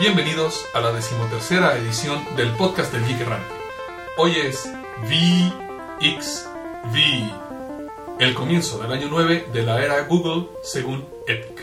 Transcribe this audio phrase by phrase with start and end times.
[0.00, 3.54] Bienvenidos a la decimotercera edición del podcast del Geek Errante.
[4.16, 4.68] Hoy es
[5.02, 6.96] VXV,
[8.18, 11.62] el comienzo del año 9 de la era Google según Epic.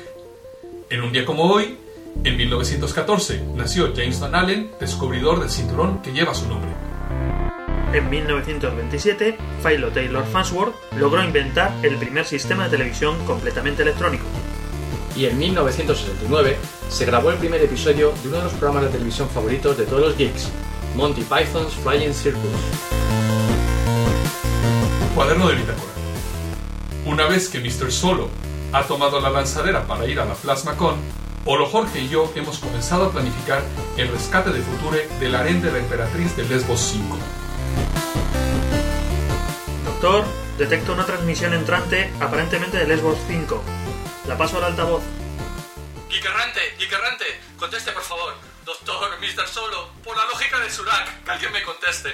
[0.90, 1.78] En un día como hoy,
[2.24, 6.77] en 1914, nació James Van Allen, descubridor del cinturón que lleva su nombre.
[7.94, 14.26] En 1927, Philo Taylor Farnsworth logró inventar el primer sistema de televisión completamente electrónico.
[15.16, 16.58] Y en 1969
[16.90, 20.02] se grabó el primer episodio de uno de los programas de televisión favoritos de todos
[20.02, 20.50] los geeks,
[20.96, 22.44] Monty Python's Flying Circus.
[25.16, 25.92] Cuaderno de bitácora.
[27.06, 27.92] Una vez que Mr.
[27.92, 28.30] Solo
[28.74, 30.98] ha tomado la lanzadera para ir a la PlasmaCon,
[31.50, 33.64] Olo Jorge y yo hemos comenzado a planificar
[33.96, 37.18] el rescate de Future del harén de la emperatriz de Lesbos 5.
[40.00, 40.26] Doctor,
[40.60, 43.64] detecto una transmisión entrante aparentemente de Lesbos 5.
[44.28, 45.02] La paso al altavoz.
[46.08, 47.26] Geekerrante, Geekerrante,
[47.58, 48.36] conteste por favor.
[48.64, 49.48] Doctor, Mr.
[49.48, 52.14] Solo, por la lógica de Surak, que alguien me conteste.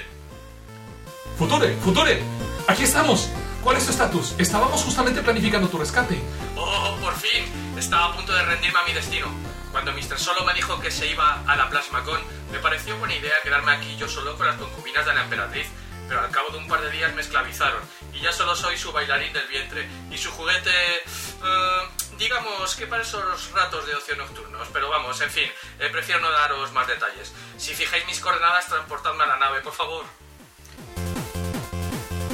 [1.36, 2.22] Future, Future,
[2.68, 3.28] aquí estamos.
[3.62, 4.34] ¿Cuál es tu estatus?
[4.38, 6.18] Estábamos justamente planificando tu rescate.
[6.56, 7.44] Oh, por fin,
[7.78, 9.26] estaba a punto de rendirme a mi destino.
[9.72, 10.18] Cuando Mr.
[10.18, 13.94] Solo me dijo que se iba a la PlasmaCon, me pareció buena idea quedarme aquí
[13.98, 15.66] yo solo con las concubinas de la emperatriz,
[16.08, 18.92] pero al cabo de un par de días me esclavizaron y ya solo soy su
[18.92, 21.88] bailarín del vientre y su juguete, eh,
[22.18, 26.30] digamos que para esos ratos de ocio nocturnos, pero vamos, en fin, eh, prefiero no
[26.30, 27.32] daros más detalles.
[27.56, 30.04] Si fijáis mis coordenadas, transportadme a la nave, por favor.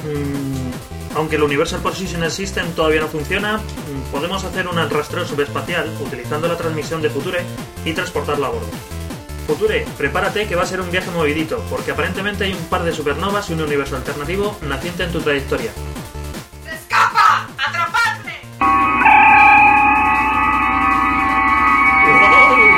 [0.04, 0.70] Mm,
[1.16, 6.48] aunque el Universal Positional System todavía no funciona, mm, podemos hacer un rastreo subespacial utilizando
[6.48, 7.44] la transmisión de Future
[7.84, 8.99] y transportarlo a bordo.
[9.50, 12.92] Future, prepárate que va a ser un viaje movidito, porque aparentemente hay un par de
[12.92, 15.72] supernovas y un universo alternativo naciente en tu trayectoria.
[16.72, 17.48] ¡Escapa!
[17.58, 18.38] ¡Atrapadme!
[18.60, 18.94] ¡Oh,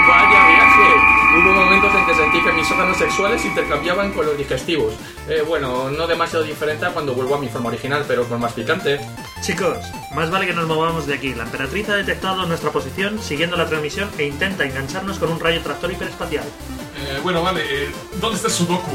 [0.09, 0.89] vaya viaje!
[1.37, 4.95] Hubo momentos en que sentí que mis órganos sexuales se intercambiaban con los digestivos.
[5.29, 8.55] Eh, bueno, no demasiado diferente a cuando vuelvo a mi forma original, pero con más
[8.55, 8.99] picante.
[9.43, 9.79] Chicos,
[10.15, 11.35] más vale que nos movamos de aquí.
[11.35, 15.61] La emperatriz ha detectado nuestra posición siguiendo la transmisión e intenta engancharnos con un rayo
[15.63, 16.45] tractor hiperespacial.
[16.45, 18.93] Eh, bueno, vale, eh, ¿dónde está el Sudoku?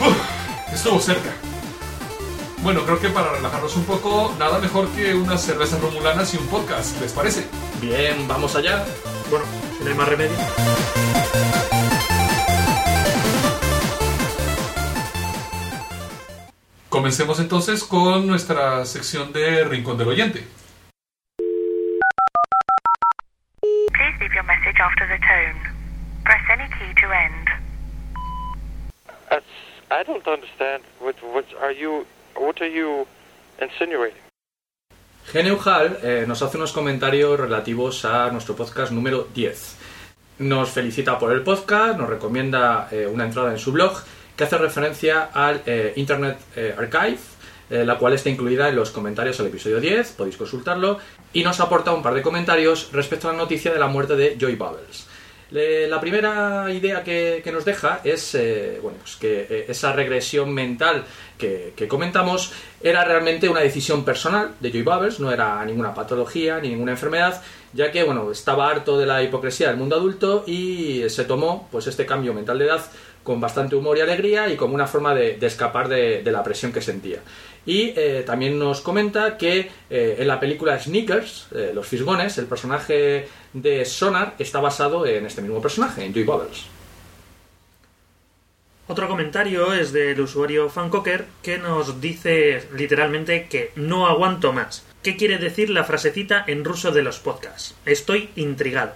[0.00, 0.16] Uf,
[0.72, 1.30] estuvo cerca.
[2.64, 6.48] Bueno, creo que para relajarnos un poco, nada mejor que unas cervezas romulanas y un
[6.48, 7.46] podcast, ¿les parece?
[7.80, 8.84] Bien, vamos allá.
[9.30, 9.44] Bueno,
[9.78, 10.36] si no hay más remedio.
[16.98, 20.44] Comencemos entonces con nuestra sección de Rincón del Oyente.
[23.92, 25.60] Please leave your message after the tone.
[26.24, 27.48] Press any key to end.
[29.92, 30.82] I don't understand.
[30.98, 32.04] What, what are you?
[32.34, 33.06] What are you
[33.62, 34.18] insinuating?
[35.32, 39.76] Geneujal eh, nos hace unos comentarios relativos a nuestro podcast número 10.
[40.40, 44.02] Nos felicita por el podcast, nos recomienda eh, una entrada en su blog
[44.38, 47.18] que hace referencia al eh, Internet eh, Archive,
[47.70, 50.98] eh, la cual está incluida en los comentarios al episodio 10, podéis consultarlo,
[51.32, 54.36] y nos aporta un par de comentarios respecto a la noticia de la muerte de
[54.40, 55.06] Joy Bubbles.
[55.50, 58.36] Le- la primera idea que, nos deja es
[58.82, 61.04] bueno, pues que esa regresión mental
[61.36, 66.60] que, que comentamos era realmente una decisión personal de Joy Bubbles, no era ninguna patología
[66.60, 71.02] ni ninguna enfermedad, ya que bueno, estaba harto de la hipocresía del mundo adulto y
[71.08, 72.84] se tomó pues este cambio mental de edad
[73.28, 76.80] con bastante humor y alegría y como una forma de, escapar de, la presión que
[76.80, 77.18] sentía.
[77.66, 82.46] Y eh, también nos comenta que eh, en la película Sneakers, eh, Los Fisgones, el
[82.46, 86.64] personaje de Sonar está basado en este mismo personaje, en Joy Bubbles.
[88.86, 94.86] Otro comentario es del usuario Fancocker que nos dice literalmente que no aguanto más.
[95.02, 97.74] ¿Qué quiere decir la frasecita en ruso de los podcasts?
[97.84, 98.94] Estoy intrigado.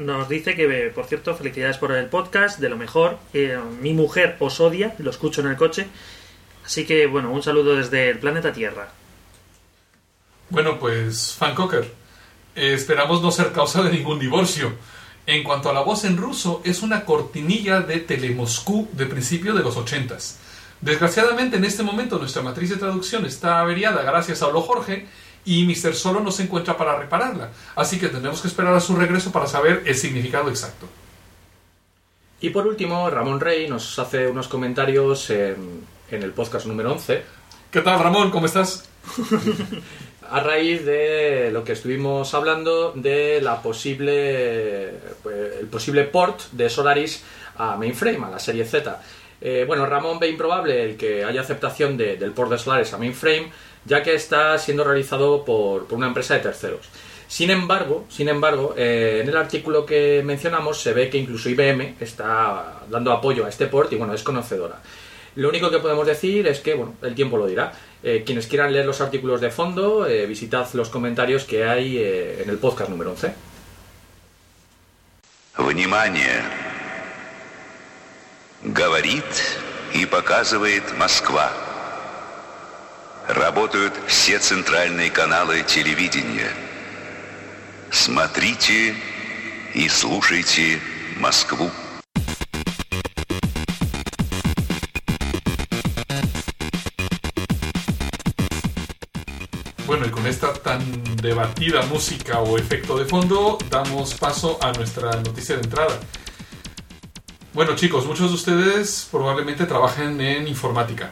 [0.00, 3.18] Nos dice que, por cierto, felicidades por el podcast, de lo mejor.
[3.34, 5.88] Eh, mi mujer os odia, lo escucho en el coche.
[6.64, 8.88] Así que, bueno, un saludo desde el planeta Tierra.
[10.48, 11.92] Bueno, pues, Fancocker,
[12.54, 14.72] esperamos no ser causa de ningún divorcio.
[15.26, 19.62] En cuanto a la voz en ruso, es una cortinilla de Telemoscú de principio de
[19.62, 20.38] los ochentas.
[20.80, 25.06] Desgraciadamente, en este momento nuestra matriz de traducción está averiada gracias a Olo Jorge
[25.44, 25.94] y Mr.
[25.94, 27.50] Solo no se encuentra para repararla.
[27.76, 30.86] Así que tendremos que esperar a su regreso para saber el significado exacto.
[32.40, 37.22] Y por último, Ramón Rey nos hace unos comentarios en, en el podcast número 11
[37.70, 38.30] ¿Qué tal, Ramón?
[38.30, 38.88] ¿Cómo estás?
[40.30, 44.92] a raíz de lo que estuvimos hablando de la posible
[45.22, 47.22] pues, el posible port de Solaris
[47.56, 49.00] a mainframe, a la serie Z.
[49.40, 52.98] Eh, bueno, Ramón ve improbable el que haya aceptación de- del port de Solaris a
[52.98, 53.50] mainframe,
[53.85, 56.89] ya que está siendo realizado por, por una empresa de terceros.
[57.27, 61.95] Sin embargo, sin embargo, eh, en el artículo que mencionamos se ve que incluso IBM
[61.99, 64.81] está dando apoyo a este port y bueno, es conocedora.
[65.35, 67.73] Lo único que podemos decir es que, bueno, el tiempo lo dirá.
[68.03, 72.43] Eh, quienes quieran leer los artículos de fondo, eh, visitad los comentarios que hay eh,
[72.43, 73.33] en el podcast número 11.
[75.57, 76.41] Внимание!
[78.63, 79.25] Говорит
[79.93, 81.68] и показывает Москва.
[83.29, 86.51] Работают все центральные каналы телевидения.
[87.91, 88.95] Смотрите
[89.73, 90.79] и слушайте
[91.17, 91.71] Москву.
[99.87, 100.81] Bueno, y con esta tan
[101.17, 105.99] debatida música o efecto de fondo, damos paso a nuestra noticia de entrada.
[107.53, 111.11] Bueno, chicos, muchos de ustedes probablemente trabajen en informática.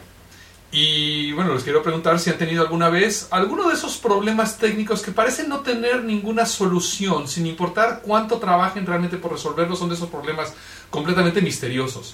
[0.71, 5.01] Y bueno, les quiero preguntar si han tenido alguna vez alguno de esos problemas técnicos
[5.01, 9.95] que parecen no tener ninguna solución, sin importar cuánto trabajen realmente por resolverlos, son de
[9.95, 10.53] esos problemas
[10.91, 12.13] completamente misteriosos.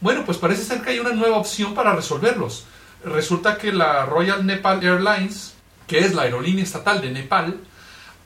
[0.00, 2.66] Bueno, pues parece ser que hay una nueva opción para resolverlos.
[3.04, 5.54] Resulta que la Royal Nepal Airlines,
[5.88, 7.58] que es la aerolínea estatal de Nepal,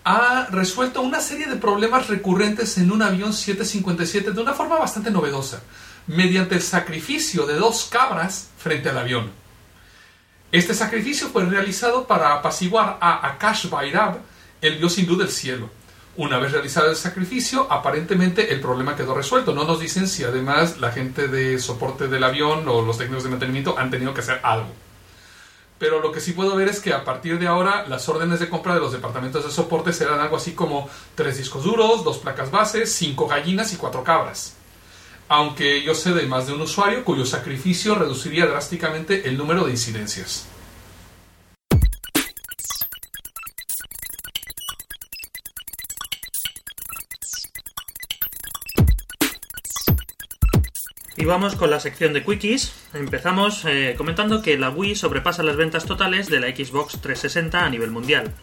[0.05, 5.11] ha resuelto una serie de problemas recurrentes en un avión 757 de una forma bastante
[5.11, 5.63] novedosa,
[6.07, 9.46] mediante el sacrificio de dos cabras frente al avión.
[10.57, 14.21] Este sacrificio fue realizado para apaciguar a Akash Bhairav,
[14.63, 15.69] el dios hindú del cielo.
[16.17, 19.53] Una vez realizado el sacrificio, aparentemente el problema quedó resuelto.
[19.53, 23.29] No nos dicen si además la gente de soporte del avión o los técnicos de
[23.29, 24.71] mantenimiento han tenido que hacer algo.
[25.79, 28.49] Pero lo que sí puedo ver es que a partir de ahora las órdenes de
[28.49, 32.51] compra de los departamentos de soporte serán algo así como tres discos duros, dos placas
[32.51, 34.56] bases, cinco gallinas y cuatro cabras.
[35.29, 39.73] Aunque yo sé de más de un usuario cuyo sacrificio reduciría drásticamente el número de
[39.73, 40.49] incidencias.
[51.19, 52.73] Y vamos con la sección de quickies.
[52.93, 57.71] Empezamos eh, comentando que la Wii sobrepasa las ventas totales de la Xbox 360 a
[57.71, 58.35] nivel mundial.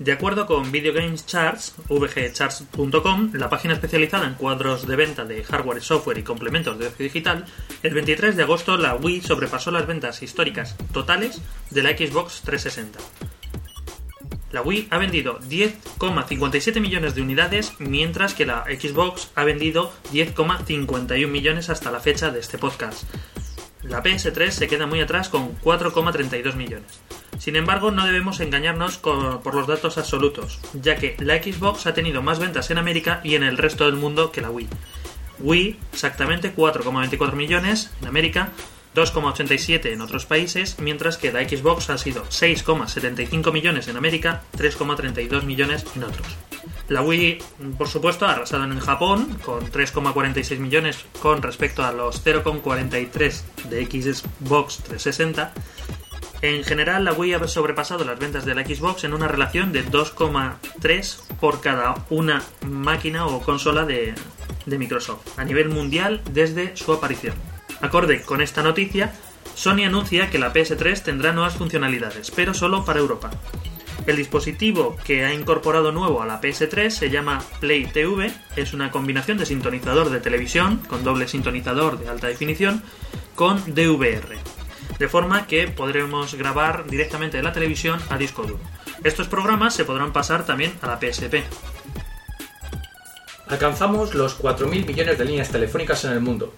[0.00, 6.16] De acuerdo con Video vgcharts.com, la página especializada en cuadros de venta de hardware, software
[6.16, 7.44] y complementos de ocio digital,
[7.82, 12.98] el 23 de agosto la Wii sobrepasó las ventas históricas totales de la Xbox 360.
[14.52, 21.28] La Wii ha vendido 10,57 millones de unidades, mientras que la Xbox ha vendido 10,51
[21.28, 23.04] millones hasta la fecha de este podcast.
[23.82, 27.02] La PS3 se queda muy atrás con 4,32 millones.
[27.40, 32.20] Sin embargo, no debemos engañarnos por los datos absolutos, ya que la Xbox ha tenido
[32.20, 34.68] más ventas en América y en el resto del mundo que la Wii.
[35.38, 38.50] Wii, exactamente 4,24 millones en América,
[38.94, 45.44] 2,87 en otros países, mientras que la Xbox ha sido 6,75 millones en América, 3,32
[45.44, 46.26] millones en otros.
[46.88, 47.38] La Wii,
[47.78, 53.86] por supuesto, ha arrasado en Japón con 3,46 millones con respecto a los 0,43 de
[53.86, 55.54] Xbox 360.
[56.42, 59.84] En general, la Wii ha sobrepasado las ventas de la Xbox en una relación de
[59.84, 64.14] 2,3 por cada una máquina o consola de,
[64.64, 67.34] de Microsoft a nivel mundial desde su aparición.
[67.82, 69.12] Acorde con esta noticia,
[69.54, 73.30] Sony anuncia que la PS3 tendrá nuevas funcionalidades, pero solo para Europa.
[74.06, 78.90] El dispositivo que ha incorporado nuevo a la PS3 se llama Play TV, es una
[78.90, 82.82] combinación de sintonizador de televisión con doble sintonizador de alta definición
[83.34, 84.36] con DVR,
[85.00, 88.60] de forma que podremos grabar directamente de la televisión a disco duro.
[89.02, 91.36] Estos programas se podrán pasar también a la PSP.
[93.48, 96.52] Alcanzamos los 4.000 millones de líneas telefónicas en el mundo.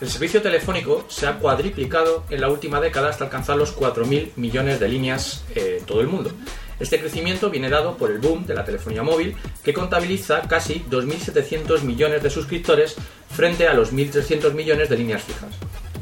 [0.00, 4.80] El servicio telefónico se ha cuadriplicado en la última década hasta alcanzar los 4.000 millones
[4.80, 6.32] de líneas eh, en todo el mundo.
[6.80, 11.82] Este crecimiento viene dado por el boom de la telefonía móvil, que contabiliza casi 2.700
[11.82, 12.96] millones de suscriptores
[13.28, 15.54] frente a los 1.300 millones de líneas fijas.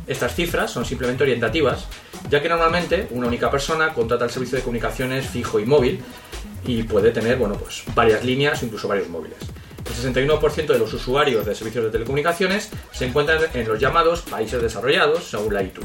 [0.08, 1.86] Estas cifras son simplemente orientativas,
[2.30, 6.00] ya que normalmente una única persona contrata el servicio de comunicaciones fijo y móvil
[6.64, 9.38] y puede tener bueno, pues, varias líneas o incluso varios móviles.
[9.84, 14.60] El 61% de los usuarios de servicios de telecomunicaciones se encuentran en los llamados países
[14.62, 15.82] desarrollados, según la ITU.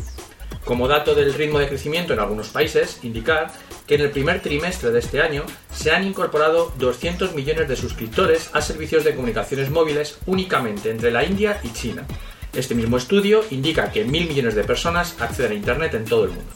[0.63, 3.51] Como dato del ritmo de crecimiento en algunos países, indicar
[3.85, 8.49] que en el primer trimestre de este año se han incorporado 200 millones de suscriptores
[8.53, 12.05] a servicios de comunicaciones móviles únicamente entre la India y China.
[12.53, 16.31] Este mismo estudio indica que mil millones de personas acceden a Internet en todo el
[16.31, 16.51] mundo.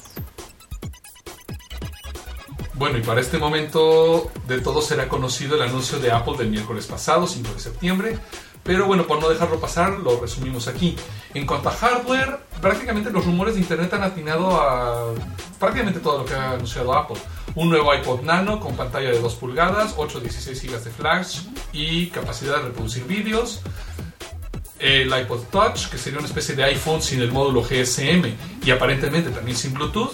[2.75, 6.86] Bueno, y para este momento de todo será conocido el anuncio de Apple del miércoles
[6.86, 8.20] pasado, 5 de septiembre,
[8.68, 10.98] Pero bueno, por no dejarlo pasar, lo resumimos aquí.
[11.34, 15.13] En cuanto a hardware, prácticamente los rumores de internet han atinado a
[15.58, 17.16] prácticamente todo lo que ha anunciado Apple.
[17.56, 21.39] Un nuevo iPod Nano con pantalla de 2 pulgadas, 8 16 GB de flash
[21.72, 23.62] y capacidad de reproducir vídeos.
[24.80, 28.26] El iPod Touch, que sería una especie de iPhone sin el módulo GSM
[28.64, 30.14] y aparentemente también sin Bluetooth.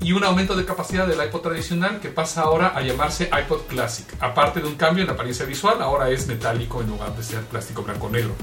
[0.00, 4.06] Y un aumento de capacidad del iPod tradicional que pasa ahora a llamarse iPod Classic.
[4.20, 7.82] Aparte de un cambio en apariencia visual, ahora es metálico en lugar de ser plástico
[7.82, 8.34] blanco-negro.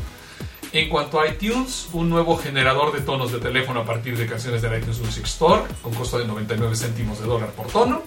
[0.74, 4.62] En cuanto a iTunes, un nuevo generador de tonos de teléfono a partir de canciones
[4.62, 8.04] del iTunes Music Store, con costo de 99 céntimos de dólar por tono,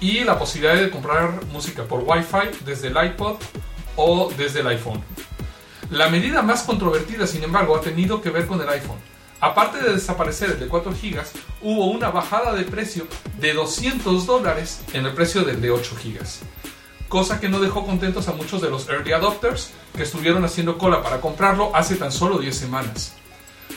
[0.00, 3.36] y la posibilidad de comprar música por Wi-Fi desde el iPod
[3.94, 5.00] o desde el iPhone.
[5.92, 8.98] La medida más controvertida, sin embargo, ha tenido que ver con el iPhone.
[9.40, 11.22] Aparte de desaparecer el de 4 GB,
[11.60, 13.06] hubo una bajada de precio
[13.38, 16.26] de 200 dólares en el precio del de 8 GB
[17.12, 21.02] cosa que no dejó contentos a muchos de los early adopters que estuvieron haciendo cola
[21.02, 23.12] para comprarlo hace tan solo 10 semanas.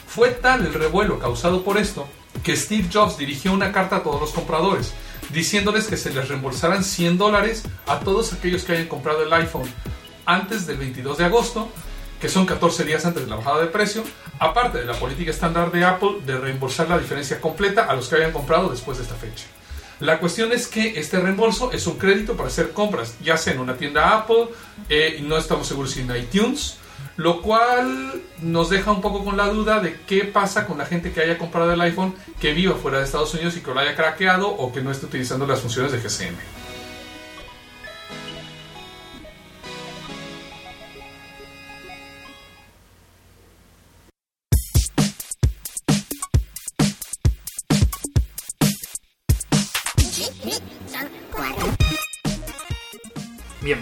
[0.07, 2.07] Fue tal el revuelo causado por esto
[2.45, 4.93] que Steve Jobs dirigió una carta a todos los compradores,
[5.33, 9.69] diciéndoles que se les reembolsaran 100 dólares a todos aquellos que hayan comprado el iPhone
[10.25, 11.67] antes del 22 de agosto,
[12.19, 14.03] que son 14 días antes de la bajada de precio,
[14.39, 18.15] aparte de la política estándar de Apple de reembolsar la diferencia completa a los que
[18.15, 19.45] hayan comprado después de esta fecha.
[19.99, 23.59] La cuestión es que este reembolso es un crédito para hacer compras, ya sea en
[23.59, 24.47] una tienda Apple,
[24.89, 26.77] eh, no estamos seguros si en iTunes,
[27.17, 31.13] lo cual nos deja un poco con la duda de qué pasa con la gente
[31.13, 33.95] que haya comprado el iPhone que viva fuera de Estados Unidos y que lo haya
[33.95, 36.35] craqueado o que no esté utilizando las funciones de GSM.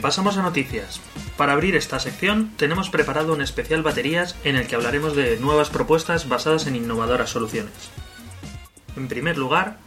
[0.03, 0.99] Pasamos a noticias.
[1.37, 5.69] Para abrir esta sección tenemos preparado un especial baterías en el que hablaremos de nuevas
[5.69, 7.71] propuestas basadas en innovadoras soluciones.
[8.97, 9.77] En primer lugar,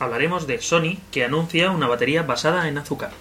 [0.00, 3.12] hablaremos de Sony que anuncia una batería basada en azúcar.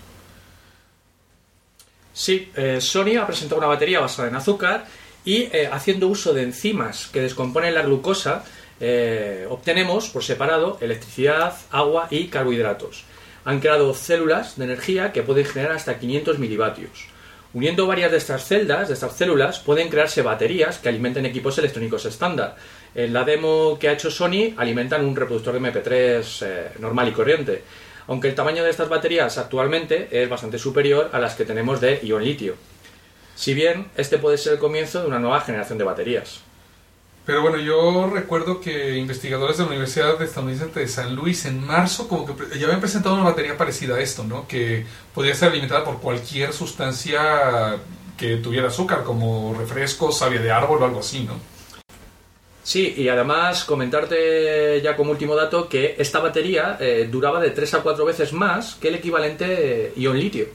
[2.14, 4.88] Sí, eh, Sony ha presentado una batería basada en azúcar
[5.24, 8.44] y eh, haciendo uso de enzimas que descomponen la glucosa,
[8.80, 13.06] eh, obtenemos por separado electricidad, agua y carbohidratos.
[13.50, 17.08] Han creado células de energía que pueden generar hasta 500 milivatios.
[17.52, 22.06] Uniendo varias de estas celdas, de estas células, pueden crearse baterías que alimenten equipos electrónicos
[22.06, 22.58] estándar.
[22.94, 27.12] En la demo que ha hecho Sony alimentan un reproductor de MP3 eh, normal y
[27.12, 27.64] corriente,
[28.06, 32.02] aunque el tamaño de estas baterías actualmente es bastante superior a las que tenemos de
[32.04, 32.54] ion litio.
[33.34, 36.42] Si bien este puede ser el comienzo de una nueva generación de baterías.
[37.30, 42.08] Pero bueno, yo recuerdo que investigadores de la Universidad Estadounidense de San Luis en marzo
[42.08, 44.48] como que ya habían presentado una batería parecida a esto, ¿no?
[44.48, 44.84] Que
[45.14, 47.78] podía ser alimentada por cualquier sustancia
[48.18, 51.34] que tuviera azúcar, como refresco, savia de árbol o algo así, ¿no?
[52.64, 57.76] Sí, y además comentarte ya como último dato que esta batería eh, duraba de 3
[57.76, 60.48] a 4 veces más que el equivalente eh, ion litio.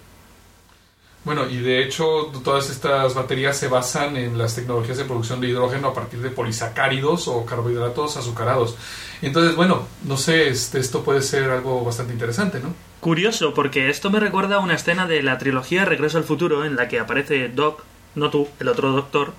[1.25, 5.49] Bueno, y de hecho todas estas baterías se basan en las tecnologías de producción de
[5.49, 8.77] hidrógeno a partir de polisacáridos o carbohidratos azucarados.
[9.23, 12.75] Entonces, bueno, no sé, este, esto puede ser algo bastante interesante, ¿no?
[13.01, 16.77] Curioso, porque esto me recuerda a una escena de la trilogía Regreso al futuro en
[16.77, 17.83] la que aparece Doc,
[18.15, 19.33] no tú, el otro doctor,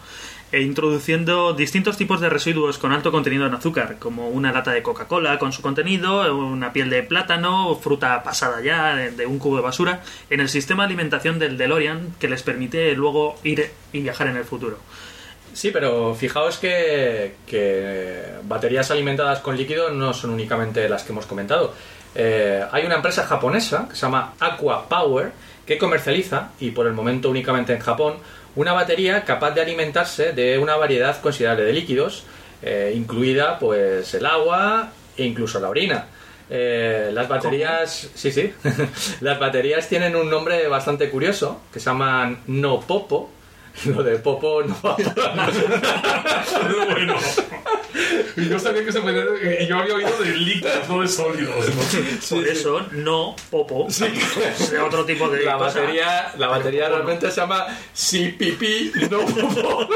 [0.56, 4.82] e introduciendo distintos tipos de residuos con alto contenido en azúcar, como una lata de
[4.82, 9.64] Coca-Cola con su contenido, una piel de plátano, fruta pasada ya de, un cubo de
[9.64, 14.28] basura, en el sistema de alimentación del DeLorean que les permite luego ir y viajar
[14.28, 14.78] en el futuro.
[15.52, 21.26] Sí, pero fijaos que, que baterías alimentadas con líquido no son únicamente las que hemos
[21.26, 21.74] comentado.
[22.16, 25.34] Eh, hay una empresa japonesa que se llama Aqua Power
[25.66, 28.16] que comercializa, y por el momento únicamente en Japón,
[28.56, 32.24] una batería capaz de alimentarse de una variedad considerable de líquidos,
[32.62, 36.08] eh, incluida pues el agua e incluso la orina.
[36.50, 38.54] Eh, las baterías, sí, sí,
[39.22, 43.32] las baterías tienen un nombre bastante curioso que se llaman no popo.
[43.86, 44.75] Lo de popo no
[46.91, 47.15] bueno.
[48.38, 49.24] Y yo sabía que se podía...
[49.62, 51.82] y Yo había oído de líquidos, no de sólidos, ¿no?
[52.38, 55.79] Por eso, no popo, sea otro tipo de La cosa.
[55.79, 59.88] batería, la batería Pero, realmente se llama si pipí no popo.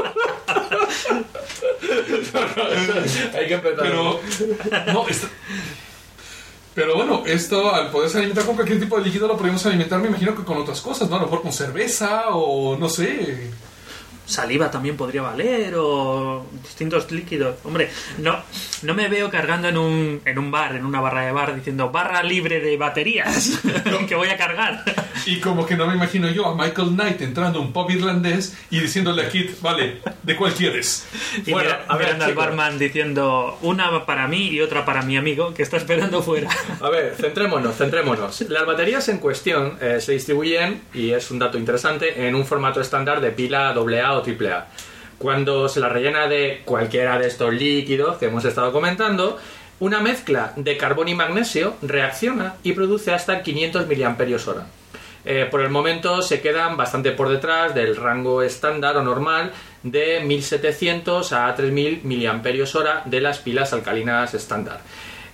[3.37, 3.79] Hay que empezar.
[3.81, 4.19] Pero...
[4.93, 5.27] No, esto-
[6.75, 10.07] Pero bueno, esto al poderse alimentar con cualquier tipo de líquido lo podemos alimentar, me
[10.07, 11.15] imagino que con otras cosas, ¿no?
[11.17, 13.49] A lo mejor con cerveza o no sé.
[14.29, 17.55] Saliva también podría valer o distintos líquidos.
[17.63, 18.37] Hombre, no,
[18.83, 21.89] no me veo cargando en un, en un bar, en una barra de bar, diciendo
[21.89, 23.59] barra libre de baterías
[24.07, 24.83] que voy a cargar.
[25.25, 28.55] Y como que no me imagino yo a Michael Knight entrando a un pub irlandés
[28.69, 31.07] y diciéndole a Kit, vale, ¿de cuál quieres?
[31.45, 35.01] Y Bueno, mira- a ver, mirando al barman diciendo una para mí y otra para
[35.01, 36.49] mi amigo que está esperando fuera.
[36.81, 38.41] A ver, centrémonos, centrémonos.
[38.41, 42.79] Las baterías en cuestión eh, se distribuyen, y es un dato interesante, en un formato
[42.81, 44.67] estándar de pila AA o AAA.
[45.17, 49.37] Cuando se la rellena de cualquiera de estos líquidos que hemos estado comentando,
[49.79, 54.65] una mezcla de carbón y magnesio reacciona y produce hasta 500 mAh.
[55.25, 59.51] Eh, por el momento se quedan bastante por detrás del rango estándar o normal
[59.83, 64.81] de 1700 a 3000 mAh de las pilas alcalinas estándar.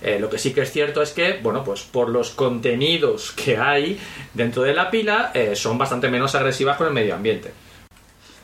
[0.02, 3.56] Eh, lo que sí que es cierto es que, bueno, pues por los contenidos que
[3.56, 3.98] hay
[4.34, 7.52] dentro de la pila, eh, son bastante menos agresivas con el medio ambiente.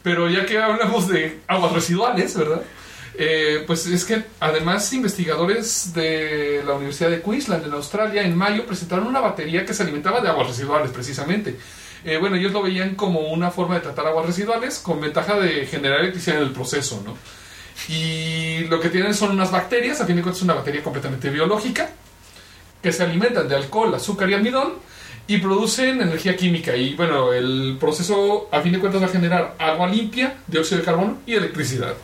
[0.03, 2.63] Pero ya que hablamos de aguas residuales, ¿verdad?
[3.15, 8.65] Eh, pues es que además investigadores de la Universidad de Queensland en Australia en mayo
[8.65, 11.57] presentaron una batería que se alimentaba de aguas residuales precisamente.
[12.05, 15.67] Eh, bueno, ellos lo veían como una forma de tratar aguas residuales con ventaja de
[15.67, 17.17] generar electricidad en el proceso, ¿no?
[17.89, 21.31] Y lo que tienen son unas bacterias, a fin de cuentas es una bacteria completamente
[21.31, 21.91] biológica,
[22.83, 24.75] que se alimentan de alcohol, azúcar y almidón
[25.27, 26.77] y producen energía química.
[26.77, 30.85] Y bueno, el proceso a fin de cuentas va a generar agua limpia, dióxido de
[30.85, 31.95] carbono y electricidad.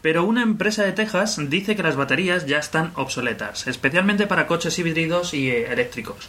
[0.00, 4.78] Pero una empresa de Texas dice que las baterías ya están obsoletas, especialmente para coches
[4.78, 6.28] híbridos y eh, eléctricos.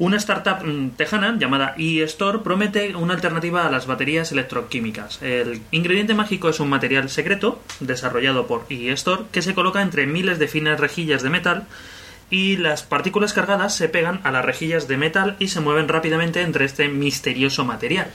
[0.00, 5.20] Una startup mm, tejana llamada eStore promete una alternativa a las baterías electroquímicas.
[5.22, 10.38] El ingrediente mágico es un material secreto desarrollado por eStore que se coloca entre miles
[10.38, 11.66] de finas rejillas de metal
[12.30, 16.42] y las partículas cargadas se pegan a las rejillas de metal y se mueven rápidamente
[16.42, 18.10] entre este misterioso material.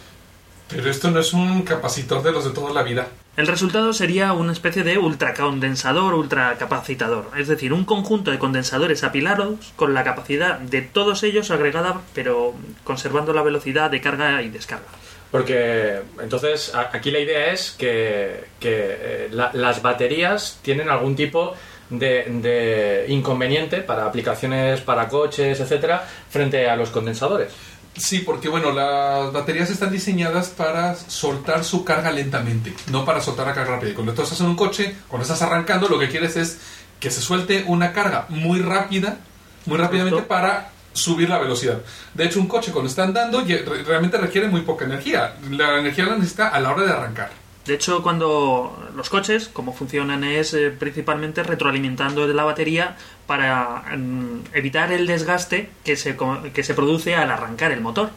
[0.70, 3.08] Pero esto no es un capacitor de los de toda la vida.
[3.36, 9.74] El resultado sería una especie de ultracondensador ultracapacitador, es decir, un conjunto de condensadores apilados
[9.76, 12.54] con la capacidad de todos ellos agregada, pero
[12.84, 14.86] conservando la velocidad de carga y descarga.
[15.32, 21.56] Porque entonces aquí la idea es que, que, eh, la- las baterías tienen algún tipo
[21.56, 21.56] de,
[22.00, 27.52] de inconveniente para aplicaciones para coches, etcétera, frente a los condensadores.
[27.96, 33.46] Sí, porque bueno, las baterías están diseñadas para soltar su carga lentamente, no para soltar
[33.46, 33.94] la carga rápida.
[33.94, 36.60] Cuando tú estás en un coche, cuando estás arrancando, lo que quieres es
[37.00, 39.20] que se suelte una carga muy rápida,
[39.66, 41.82] muy rápidamente para subir la velocidad.
[42.14, 43.44] De hecho, un coche cuando está andando
[43.86, 45.36] realmente requiere muy poca energía.
[45.52, 47.43] La energía la necesita a la hora de arrancar.
[47.66, 53.84] De hecho, cuando los coches, como funcionan, es eh, principalmente retroalimentando de la batería para
[53.96, 56.18] mm, evitar el desgaste que se,
[56.54, 58.10] que se produce al arrancar el motor.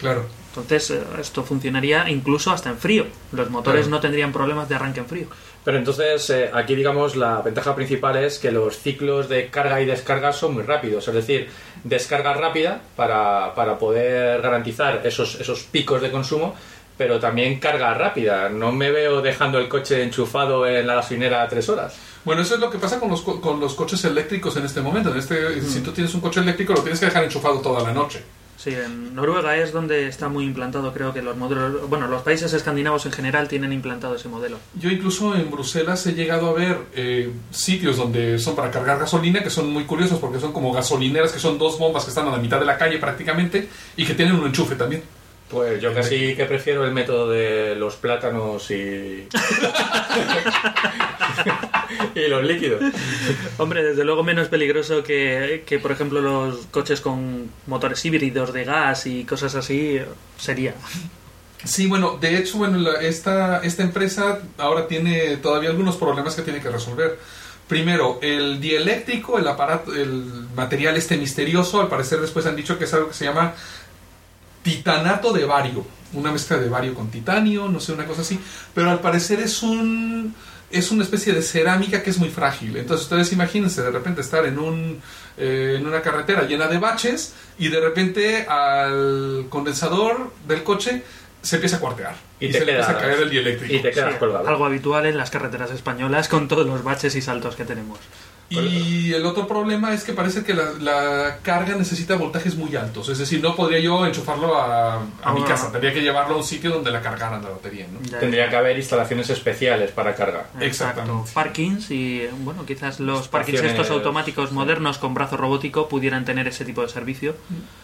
[0.00, 0.26] Claro.
[0.48, 3.06] Entonces, eh, esto funcionaría incluso hasta en frío.
[3.30, 3.96] Los motores Claro.
[3.96, 5.26] no tendrían problemas de arranque en frío.
[5.64, 9.86] Pero entonces eh, aquí digamos la ventaja principal es que los ciclos de carga y
[9.86, 11.50] descarga son muy rápidos, es decir,
[11.84, 16.54] descarga rápida para, para poder garantizar esos, esos picos de consumo,
[16.98, 18.48] pero también carga rápida.
[18.50, 21.96] No me veo dejando el coche enchufado en la gasolinera tres horas.
[22.24, 24.80] Bueno, eso es lo que pasa con los, co- con los coches eléctricos en este
[24.82, 25.10] momento.
[25.12, 27.92] En este, Si tú tienes un coche eléctrico, lo tienes que dejar enchufado toda la
[27.94, 28.22] noche.
[28.58, 32.52] Sí, en Noruega es donde está muy implantado, creo que los modelos, bueno, los países
[32.52, 34.58] escandinavos en general tienen implantado ese modelo.
[34.74, 39.44] Yo incluso en Bruselas he llegado a ver eh, sitios donde son para cargar gasolina
[39.44, 42.32] que son muy curiosos porque son como gasolineras que son dos bombas que están a
[42.32, 45.04] la mitad de la calle prácticamente y que tienen un enchufe también.
[45.50, 49.26] Pues yo casi que prefiero el método de los plátanos y...
[52.14, 52.82] y los líquidos.
[53.56, 58.64] Hombre, desde luego menos peligroso que, que, por ejemplo, los coches con motores híbridos de
[58.64, 60.06] gas y cosas así eh,
[60.38, 60.74] sería.
[61.64, 66.42] Sí, bueno, de hecho, bueno, la- esta, esta empresa ahora tiene todavía algunos problemas que
[66.42, 67.18] tiene que resolver.
[67.66, 72.84] Primero, el dieléctrico, el aparato, el material este misterioso, al parecer después han dicho que
[72.84, 73.54] es algo que se llama
[74.76, 78.38] titanato de bario, una mezcla de bario con titanio, no sé, una cosa así,
[78.74, 80.34] pero al parecer es un
[80.70, 82.76] es una especie de cerámica que es muy frágil.
[82.76, 85.00] Entonces ustedes imagínense de repente estar en un
[85.38, 91.02] eh, en una carretera llena de baches y de repente al condensador del coche
[91.40, 93.74] se empieza a cuartear Y y, te se le empieza a quedas- caer el dieléctrico.
[93.74, 94.46] y te quedas Sí, colgado.
[94.48, 97.98] algo habitual en las carreteras españolas con todos los baches y saltos que tenemos.
[98.50, 103.08] Y el otro problema es que parece que la, la carga necesita voltajes muy altos.
[103.10, 105.46] Es decir, no podría yo enchufarlo a, a mi Ah.
[105.46, 105.70] casa.
[105.70, 107.86] Tendría que llevarlo a un sitio donde la cargaran la batería.
[108.18, 110.46] Tendría que haber instalaciones especiales para cargar.
[110.60, 111.00] Exacto.
[111.02, 111.30] Exactamente.
[111.34, 116.64] Parkings y, bueno, quizás los parkings estos automáticos modernos con brazo robótico pudieran tener ese
[116.64, 117.36] tipo de servicio.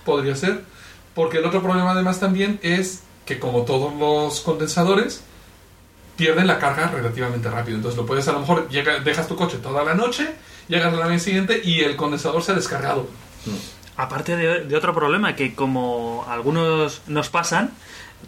[0.06, 0.62] Podría ser.
[1.14, 5.22] Porque el otro problema además también es que como todos los condensadores,
[6.16, 7.76] pierden la carga relativamente rápido.
[7.76, 10.34] Entonces lo puedes a lo mejor llega- dejas tu coche toda la noche,
[10.68, 13.08] llegas a la mañana siguiente y el condensador se ha descargado.
[13.96, 17.72] Aparte de, de otro problema que como algunos nos pasan,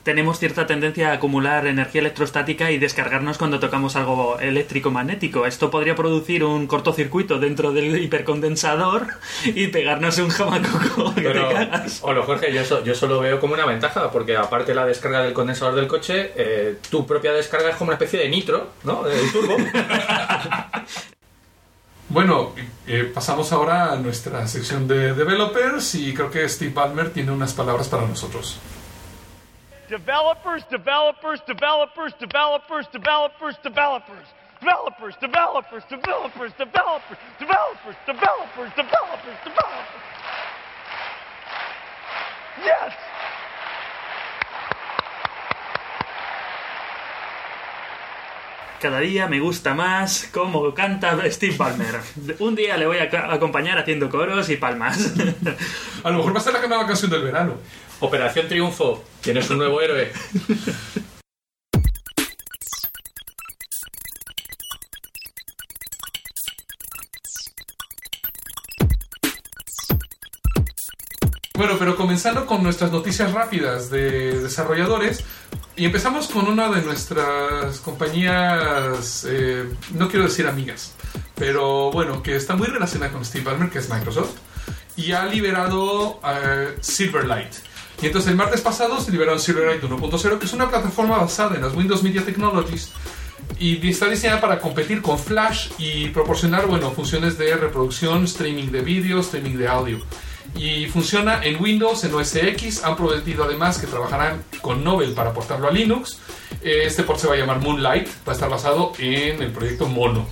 [0.02, 5.46] tenemos cierta tendencia a acumular energía electrostática y descargarnos cuando tocamos algo eléctrico magnético.
[5.46, 9.06] Esto podría producir un cortocircuito dentro del hipercondensador
[9.44, 12.00] y pegarnos un jamacoco que Pero, te cagas.
[12.02, 14.86] Hola Jorge, yo eso, yo eso lo veo como una ventaja, porque aparte de la
[14.86, 18.72] descarga del condensador del coche, eh, tu propia descarga es como una especie de nitro,
[18.84, 19.06] ¿no?
[19.06, 19.56] El turbo.
[22.08, 22.52] Bueno,
[22.86, 27.52] eh, pasamos ahora a nuestra sección de developers y creo que Steve Ballmer tiene unas
[27.52, 28.60] palabras para nosotros.
[29.88, 34.28] Developers, developers, developers, developers, developers, developers.
[34.60, 40.02] Developers, developers, developers, developers, developers, developers, developers, developers.
[42.64, 42.92] Yes!
[48.80, 52.00] Cada día me gusta más cómo canta Steve Palmer.
[52.40, 55.14] Un día le voy a acompañar haciendo coros y palmas.
[56.04, 57.54] A lo mejor va a ser la nueva canción del verano.
[58.00, 60.12] Operación Triunfo, tienes un nuevo héroe.
[71.54, 75.24] Bueno, pero comenzando con nuestras noticias rápidas de desarrolladores.
[75.78, 80.94] Y empezamos con una de nuestras compañías, eh, no quiero decir amigas,
[81.34, 84.36] pero bueno, que está muy relacionada con Steve Ballmer, que es Microsoft,
[84.96, 87.52] y ha liberado eh, Silverlight.
[88.00, 91.62] Y entonces el martes pasado se liberaron Silverlight 1.0, que es una plataforma basada en
[91.62, 92.92] las Windows Media Technologies
[93.58, 98.80] y está diseñada para competir con Flash y proporcionar, bueno, funciones de reproducción, streaming de
[98.80, 99.98] vídeo, streaming de audio.
[100.56, 102.82] Y funciona en Windows, en OS X.
[102.84, 106.18] Han prometido además que trabajarán con Novel para portarlo a Linux.
[106.62, 109.86] Eh, Este port se va a llamar Moonlight, va a estar basado en el proyecto
[109.86, 110.26] Mono.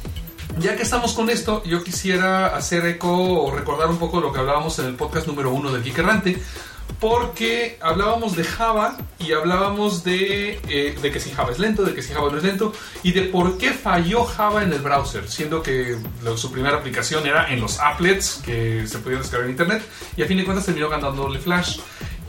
[0.59, 3.11] Ya que estamos con esto, yo quisiera hacer eco
[3.43, 6.41] o recordar un poco lo que hablábamos en el podcast número uno de Geek Errante,
[7.01, 11.95] porque hablábamos de Java y hablábamos de, eh, de que si Java es lento, de
[11.95, 15.29] que si Java no es lento y de por qué falló Java en el browser,
[15.29, 15.99] siendo que
[16.37, 19.83] su primera aplicación era en los applets que se podían descargar en internet
[20.17, 21.79] y a fin de cuentas terminó ganándole Flash.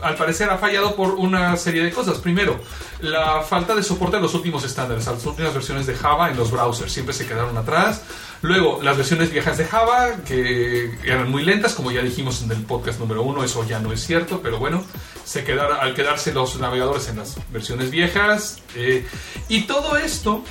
[0.02, 2.18] Al parecer ha fallado por una serie de cosas.
[2.18, 2.60] Primero,
[3.00, 6.36] la falta de soporte a los últimos estándares, a las últimas versiones de Java en
[6.36, 6.92] los browsers.
[6.92, 8.02] Siempre se quedaron atrás.
[8.42, 12.62] Luego, las versiones viejas de Java, que eran muy lentas, como ya dijimos en el
[12.62, 14.84] podcast número uno, eso ya no es cierto, pero bueno,
[15.24, 18.62] se quedaron, al quedarse los navegadores en las versiones viejas.
[18.74, 19.06] eh,
[19.48, 20.44] y todo esto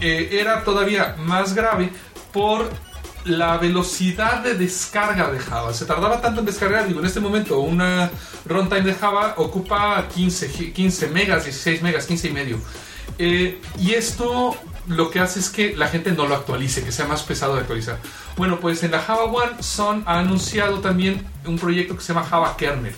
[0.00, 1.92] eh, era todavía más grave
[2.32, 2.70] por
[3.24, 5.72] la velocidad de descarga de Java.
[5.72, 8.10] Se tardaba tanto en descargar, digo, en este momento una
[8.46, 12.58] runtime de Java ocupa 15, gi- 15 megas, 16 megas, 15 y medio.
[13.18, 14.56] Eh, y esto
[14.88, 17.60] lo que hace es que la gente no lo actualice, que sea más pesado de
[17.60, 17.98] actualizar.
[18.36, 22.26] Bueno, pues en la Java One Sun ha anunciado también un proyecto que se llama
[22.26, 22.94] Java Kernel.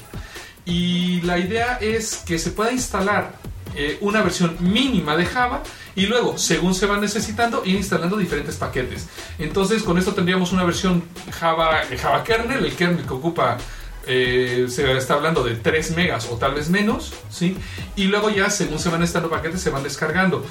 [0.65, 3.33] Y la idea es que se pueda instalar
[3.77, 5.63] eh, una versión mínima de Java
[5.97, 9.09] y luego, según se va necesitando, ir instalando diferentes paquetes.
[9.39, 13.59] Entonces, con esto tendríamos una versión Java, eh, Java kernel, el kernel que ocupa,
[14.07, 17.57] eh, se está hablando de 3 megas o tal vez menos, ¿sí?
[17.97, 20.45] Y luego ya, según se van instalando paquetes, se van descargando.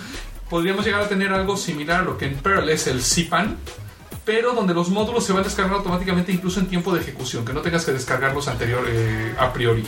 [0.49, 3.57] Podríamos llegar a tener algo similar a lo que en Perl es el CPAN,
[4.25, 7.62] pero donde los módulos se van descargando automáticamente incluso en tiempo de ejecución, que no
[7.62, 9.83] tengas que descargarlos anterior eh, a priori.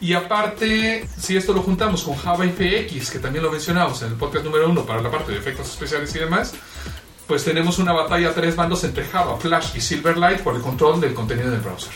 [0.00, 4.14] Y aparte, si esto lo juntamos con Java FX, que también lo mencionamos en el
[4.14, 6.52] podcast número uno para la parte de efectos especiales y demás,
[7.26, 11.00] pues tenemos una batalla a tres bandos entre Java, Flash y Silverlight por el control
[11.00, 11.92] del contenido del browser.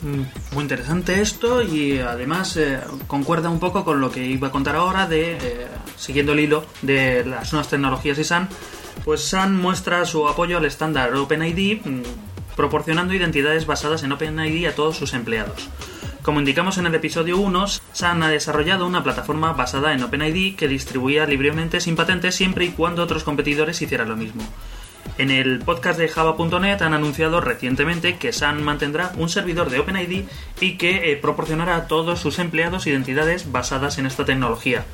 [0.00, 0.22] Mm,
[0.54, 4.76] Muy interesante esto y además eh, concuerda un poco con lo que iba a contar
[4.76, 5.66] ahora de, eh,
[5.96, 8.48] siguiendo el hilo de las nuevas tecnologías y SAN,
[9.08, 12.02] pues SAN muestra su apoyo al estándar OpenID mm,
[12.54, 15.70] proporcionando identidades basadas en OpenID a todos sus empleados.
[16.20, 20.68] Como indicamos en el episodio 1, SAN ha desarrollado una plataforma basada en OpenID que
[20.68, 24.42] distribuía libremente sin patentes siempre y cuando otros competidores hicieran lo mismo.
[25.16, 30.24] En el podcast de Java.net han anunciado recientemente que SAN mantendrá un servidor de OpenID
[30.60, 34.84] y que eh, proporcionará a todos sus empleados identidades basadas en esta tecnología.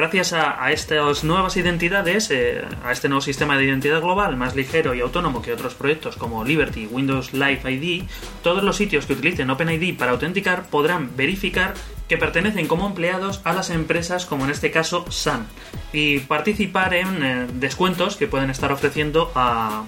[0.00, 4.94] Gracias a, estas nuevas identidades, eh, a este nuevo sistema de identidad global más ligero
[4.94, 8.04] y autónomo que otros proyectos como Liberty, Windows Live ID,
[8.42, 11.74] todos los sitios que utilicen OpenID para autenticar podrán verificar
[12.08, 15.46] que pertenecen como empleados a las empresas como en este caso SAN
[15.92, 19.84] y participar en eh, descuentos que pueden estar ofreciendo a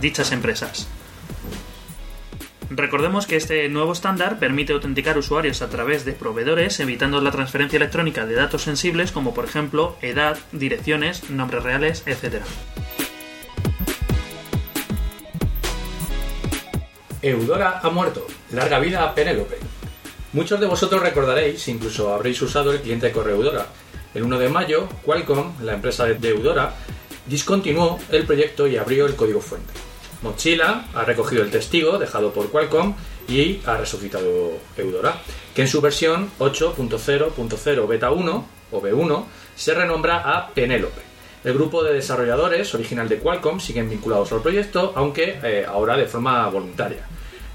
[0.00, 0.86] dichas empresas.
[2.70, 7.78] Recordemos que este nuevo estándar permite autenticar usuarios a través de proveedores, evitando la transferencia
[7.78, 12.42] electrónica de datos sensibles como por ejemplo edad, direcciones, nombres reales, etc.
[17.22, 18.26] Eudora ha muerto.
[18.52, 19.56] Larga vida a Penélope.
[20.34, 23.66] Muchos de vosotros recordaréis, incluso habréis usado el cliente de correo Eudora.
[24.14, 26.74] El 1 de mayo, Qualcomm, la empresa de Eudora,
[27.26, 29.87] discontinuó el proyecto y abrió el código fuente.
[30.22, 32.94] Mozilla ha recogido el testigo dejado por Qualcomm
[33.28, 35.20] y ha resucitado Eudora,
[35.54, 41.02] que en su versión 8.0.0 beta 1 o B1 se renombra a Penélope.
[41.44, 46.06] El grupo de desarrolladores original de Qualcomm siguen vinculados al proyecto, aunque eh, ahora de
[46.06, 47.06] forma voluntaria.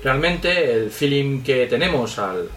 [0.03, 2.49] Realmente el feeling que tenemos al,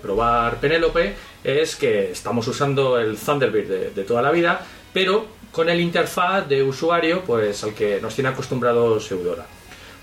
[0.00, 5.68] probar Penélope es que estamos usando el Thunderbird de, de toda la vida, pero con
[5.68, 9.46] el interfaz de usuario pues al que nos tiene acostumbrados Eudora.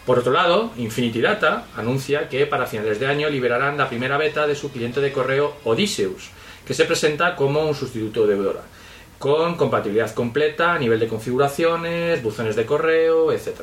[0.06, 4.48] Por otro lado, Infinity Data anuncia que para finales de año liberarán la primera beta
[4.48, 6.30] de su cliente de correo Odysseus,
[6.66, 8.62] que se presenta como un sustituto de Eudora,
[9.18, 13.62] con compatibilidad completa a nivel de configuraciones, buzones de correo, etc.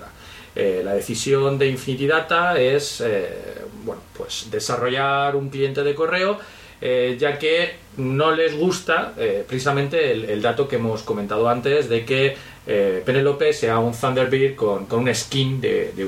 [0.55, 6.39] Eh, la decisión de Infinity Data es eh, bueno, pues desarrollar un cliente de correo
[6.81, 12.05] eh, ya que no les gusta eh, precisamente el, dato que hemos comentado antes de
[12.05, 12.37] que
[12.67, 16.07] eh, Penelope sea un Thunderbird con, con un skin de, de.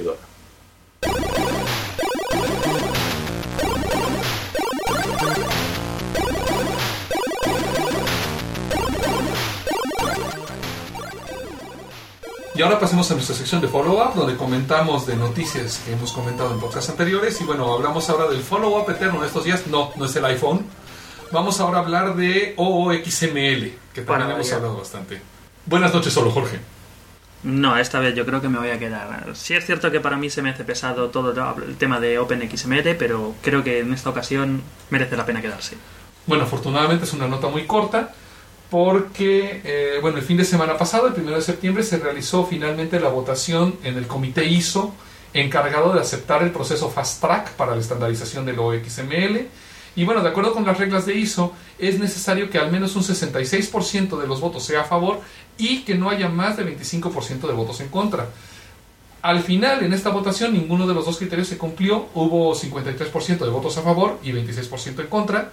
[12.59, 16.53] Y ahora pasemos a nuestra sección de follow-up, donde comentamos de noticias que hemos comentado
[16.53, 17.41] en podcasts anteriores.
[17.41, 19.69] Y bueno, hablamos ahora del follow-up eterno de estos días.
[19.69, 20.67] No, no es el iPhone.
[21.31, 25.23] Vamos ahora a hablar de OOXML, que también hemos hablado bastante.
[25.67, 26.59] Buenas noches, solo Jorge.
[27.45, 29.37] No, esta vez yo creo que me voy a quedar.
[29.37, 31.33] Sí es cierto que para mí se me hace pesado todo
[31.65, 35.77] el tema de OpenXML, pero creo que en esta ocasión merece la pena quedarse.
[36.27, 38.15] Bueno, afortunadamente es una nota muy corta
[38.71, 43.01] porque, eh, bueno, el fin de semana pasado, el 1 de septiembre, se realizó finalmente
[43.01, 44.95] la votación en el comité ISO
[45.33, 49.47] encargado de aceptar el proceso Fast Track para la estandarización del OXML.
[49.97, 53.03] Y bueno, de acuerdo con las reglas de ISO, es necesario que al menos un
[53.03, 55.21] 66% de los votos sea a favor
[55.57, 58.29] y que no haya más de 25% de votos en contra.
[59.23, 62.07] Al final, en esta votación, ninguno de los dos criterios se cumplió.
[62.15, 65.51] Hubo 53% de votos a favor y 26% en contra.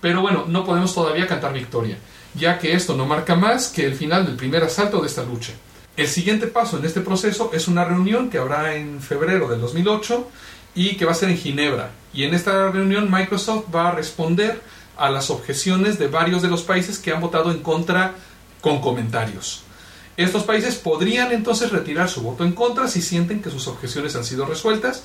[0.00, 1.96] Pero bueno, no podemos todavía cantar victoria,
[2.36, 5.52] ya que esto no marca más que el final del primer asalto de esta lucha.
[5.96, 10.28] El siguiente paso en este proceso es una reunión que habrá en febrero del 2008
[10.74, 11.90] y que va a ser en Ginebra.
[12.12, 14.60] Y en esta reunión Microsoft va a responder
[14.96, 18.14] a las objeciones de varios de los países que han votado en contra
[18.60, 19.62] con comentarios.
[20.16, 24.24] Estos países podrían entonces retirar su voto en contra si sienten que sus objeciones han
[24.24, 25.02] sido resueltas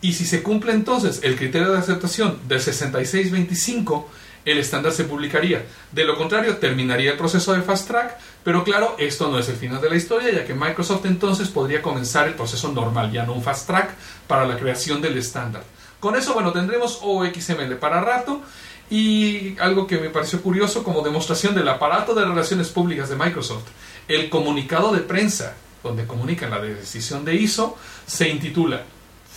[0.00, 4.04] y si se cumple entonces el criterio de aceptación del 66-25,
[4.46, 5.66] el estándar se publicaría.
[5.92, 9.56] De lo contrario, terminaría el proceso de Fast Track, pero claro, esto no es el
[9.56, 13.34] final de la historia, ya que Microsoft entonces podría comenzar el proceso normal, ya no
[13.34, 13.90] un Fast Track,
[14.26, 15.64] para la creación del estándar.
[16.00, 18.40] Con eso, bueno, tendremos OXML para rato.
[18.88, 23.64] Y algo que me pareció curioso como demostración del aparato de relaciones públicas de Microsoft,
[24.06, 28.82] el comunicado de prensa donde comunican la decisión de ISO se intitula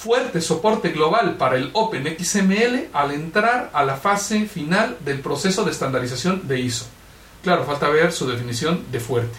[0.02, 5.72] Fuerte soporte global para el OpenXML al entrar a la fase final del proceso de
[5.72, 6.86] estandarización de ISO.
[7.44, 9.38] Claro, falta ver su definición de fuerte.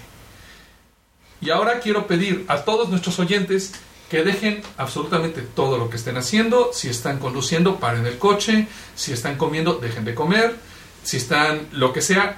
[1.41, 3.73] Y ahora quiero pedir a todos nuestros oyentes
[4.11, 6.73] que dejen absolutamente todo lo que estén haciendo.
[6.75, 8.69] Si están conduciendo, paren el coche.
[8.95, 10.57] Si están comiendo, dejen de comer.
[11.03, 12.37] Si están lo que sea,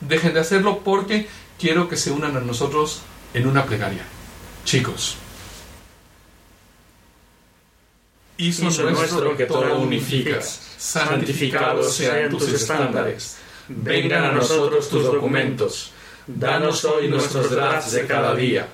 [0.00, 1.28] dejen de hacerlo porque
[1.60, 3.02] quiero que se unan a nosotros
[3.34, 4.02] en una plegaria.
[4.64, 5.21] Chicos.
[8.42, 10.60] Hizo nuestro que todo unificas.
[10.76, 13.36] Santificados sean tus estándares.
[13.68, 15.92] Vengan a nosotros tus documentos.
[16.26, 18.66] Danos hoy nuestros drafts de cada día.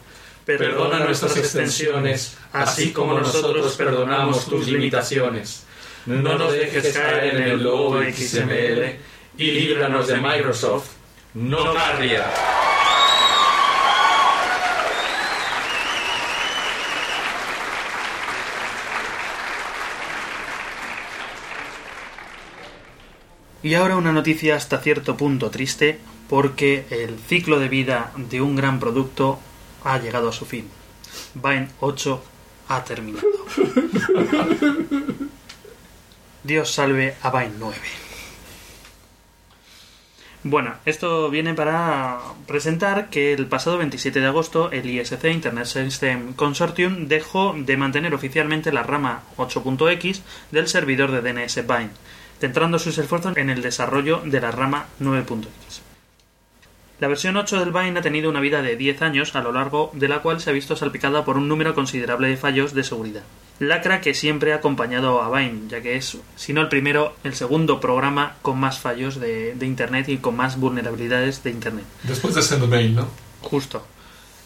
[0.47, 5.65] Perdona nuestras extensiones, así como nosotros perdonamos tus limitaciones.
[6.07, 8.97] No nos dejes caer en el lobo XML
[9.37, 10.93] y líbranos de Microsoft.
[11.35, 12.25] No carria.
[23.63, 28.55] Y ahora una noticia hasta cierto punto triste, porque el ciclo de vida de un
[28.55, 29.41] gran producto
[29.85, 30.69] ha llegado a su fin.
[31.35, 32.23] Vine 8
[32.69, 33.27] ha terminado.
[36.45, 37.77] Dios salve a Vine 9.
[40.45, 46.33] Bueno, esto viene para presentar que el pasado 27 de agosto el ISC Internet System
[46.33, 51.91] Consortium dejó de mantener oficialmente la rama 8.x del servidor de DNS Bind,
[52.41, 55.83] centrando sus esfuerzos en el desarrollo de la rama 9.x.
[57.01, 59.93] La versión 8 del Bind ha tenido una vida de 10 años, a lo largo
[59.95, 63.23] de la cual se ha visto salpicada por un número considerable de fallos de seguridad.
[63.61, 67.35] Lacra que siempre ha acompañado a Vine, ya que es, si no el primero, el
[67.35, 71.85] segundo programa con más fallos de, de Internet y con más vulnerabilidades de Internet.
[72.03, 73.09] Después de Sendmail, ¿no?
[73.43, 73.87] Justo.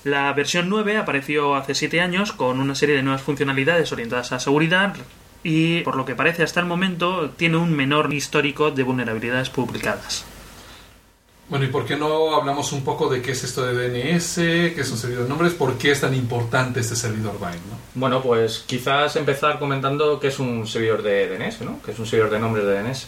[0.04, 4.40] La versión 9 apareció hace 7 años con una serie de nuevas funcionalidades orientadas a
[4.40, 4.94] seguridad
[5.42, 10.24] y, por lo que parece hasta el momento, tiene un menor histórico de vulnerabilidades publicadas.
[11.48, 14.80] Bueno, ¿y por qué no hablamos un poco de qué es esto de DNS, qué
[14.80, 17.78] es un servidor de nombres, por qué es tan importante este servidor Bind, ¿no?
[17.94, 21.82] Bueno, pues quizás empezar comentando qué es un servidor de DNS, ¿no?
[21.82, 23.06] Que es un servidor de nombres de DNS.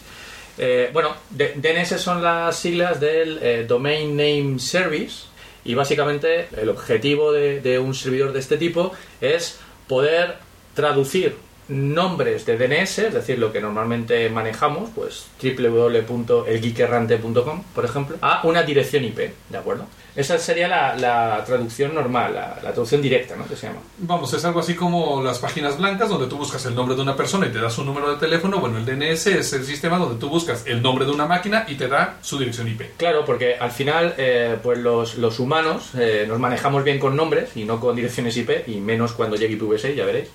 [0.59, 5.25] Eh, bueno, DNS son las siglas del eh, Domain Name Service
[5.64, 10.37] y básicamente el objetivo de, de un servidor de este tipo es poder
[10.75, 11.37] traducir
[11.68, 18.62] nombres de DNS, es decir, lo que normalmente manejamos, pues www.elgeekerrante.com, por ejemplo, a una
[18.62, 19.18] dirección IP,
[19.50, 19.87] ¿de acuerdo?
[20.16, 23.48] Esa sería la, la traducción normal, la, la traducción directa, ¿no?
[23.48, 23.81] Que se llama.
[23.98, 27.16] Vamos, es algo así como las páginas blancas donde tú buscas el nombre de una
[27.16, 28.61] persona y te das un número de teléfono.
[28.61, 31.74] Bueno, el DNS es el sistema donde tú buscas el nombre de una máquina y
[31.74, 32.96] te da su dirección IP.
[32.96, 37.57] Claro, porque al final, eh, pues los, los humanos eh, nos manejamos bien con nombres
[37.57, 40.29] y no con direcciones IP, y menos cuando llegue IPv6, ya veréis.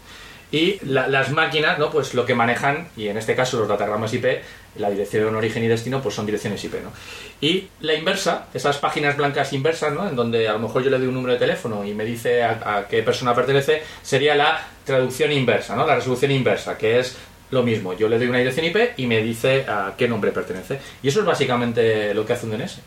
[0.51, 1.91] Y la- las máquinas, ¿no?
[1.91, 4.41] Pues lo que manejan, y en este caso los datagramas IP,
[4.77, 6.91] la dirección origen y destino, pues son direcciones IP, ¿no?
[7.39, 10.07] Y la inversa, esas páginas blancas inversas, ¿no?
[10.09, 12.41] En donde a lo mejor yo le doy un número de teléfono y me dice
[12.43, 15.85] a, a qué persona pertenece, sería la traducción inversa, ¿no?
[15.85, 17.15] La resolución inversa, que es
[17.51, 17.93] lo mismo.
[17.93, 20.79] Yo le doy una dirección IP y me dice a qué nombre pertenece.
[21.03, 22.79] Y eso es básicamente lo que hace un DNS.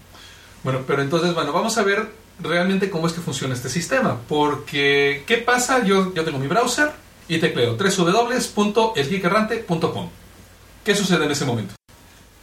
[0.64, 2.06] Bueno, pero entonces, bueno, vamos a ver
[2.40, 4.18] realmente cómo es que funciona este sistema.
[4.28, 5.84] Porque, ¿qué pasa?
[5.84, 6.90] Yo, yo tengo mi browser
[7.32, 10.10] y tecleo www.elgeekerrante.com.
[10.84, 11.74] ¿Qué sucede en ese momento?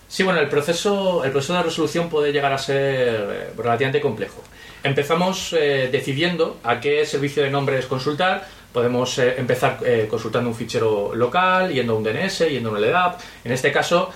[0.08, 4.44] Sí, bueno, el proceso, el proceso de resolución puede llegar a ser eh, relativamente complejo.
[4.82, 8.48] Empezamos eh, decidiendo a qué servicio de nombres consultar.
[8.74, 9.78] Podemos eh, empezar
[10.10, 13.20] consultando un fichero local, yendo a un DNS, yendo a un LDAP.
[13.44, 14.10] En este caso,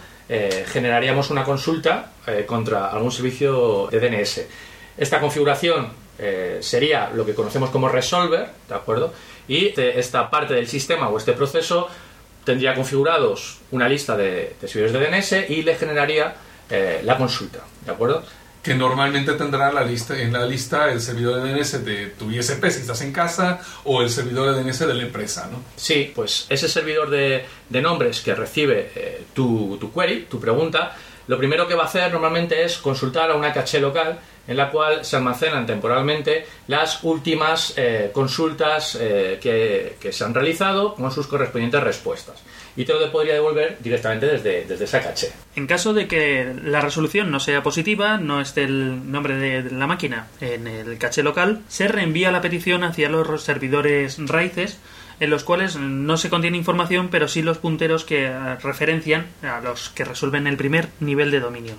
[0.71, 2.13] generaríamos una consulta
[2.47, 4.41] contra algún servicio de DNS.
[4.97, 5.89] Esta configuración
[6.61, 9.11] sería lo que conocemos como resolver, ¿de acuerdo?
[9.47, 11.89] Y esta parte del sistema o este proceso
[12.43, 16.35] tendría configurados una lista de, de servidores de DNS y le generaría
[16.69, 18.23] eh, la consulta, ¿de acuerdo?
[18.61, 22.63] Que normalmente tendrá la lista, en la lista el servidor de DNS de tu ISP
[22.69, 25.61] si estás en casa o el servidor de DNS de la empresa, ¿no?
[25.75, 30.95] Sí, pues ese servidor de, de nombres que recibe eh, tu, tu query, tu pregunta,
[31.27, 34.69] lo primero que va a hacer normalmente es consultar a una caché local en la
[34.69, 41.27] cual se almacenan temporalmente las últimas eh, consultas eh, que, se han realizado con sus
[41.27, 42.41] correspondientes respuestas.
[42.75, 45.31] Y te lo podría devolver directamente desde, desde esa caché.
[45.55, 49.85] En caso de que la resolución no sea positiva, no esté el nombre de la
[49.85, 54.79] máquina en el caché local, se reenvía la petición hacia los servidores raíces
[55.19, 59.61] en los cuales no se contiene información, pero sí los punteros que eh, referencian a
[59.61, 61.75] los que resuelven el primer nivel de dominio.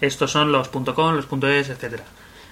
[0.00, 2.04] Estos son los .com, los .es, etcétera.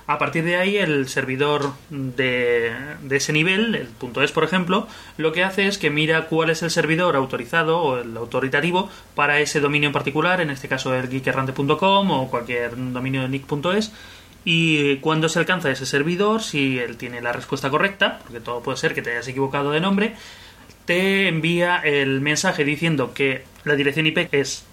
[0.09, 2.73] A partir de ahí, el servidor de,
[3.11, 3.89] ese nivel, el
[4.23, 7.99] .es por ejemplo, lo que hace es que mira cuál es el servidor autorizado o
[7.99, 13.21] el autoritativo para ese dominio en particular, en este caso el geekerrante.com o cualquier dominio
[13.21, 13.93] de nick.es,
[14.47, 18.79] y cuando se alcanza ese servidor, si él tiene la respuesta correcta, porque todo puede
[18.79, 20.15] ser que te hayas equivocado de nombre,
[20.87, 24.65] te envía el mensaje diciendo que la dirección IP es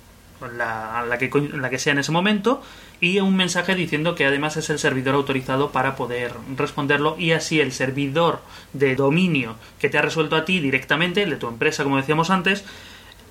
[0.41, 2.62] la, que, la que sea en ese momento
[3.00, 7.60] y un mensaje diciendo que además es el servidor autorizado para poder responderlo y así
[7.60, 8.39] el servidor
[8.74, 12.30] de dominio que te ha resuelto a ti directamente, el de tu empresa como decíamos
[12.30, 12.63] antes,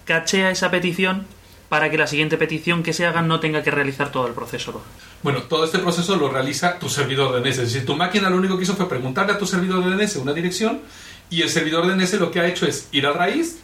[0.04, 1.26] cachea esa petición
[1.68, 4.82] para que la siguiente petición que se haga no tenga que realizar todo el proceso.
[5.22, 7.58] Bueno, todo este proceso lo realiza tu servidor DNS.
[7.58, 10.16] Es decir, tu máquina lo único que hizo fue preguntarle a tu servidor de DNS
[10.16, 10.82] una dirección
[11.30, 13.60] y el servidor de DNS lo que ha hecho es ir al raíz.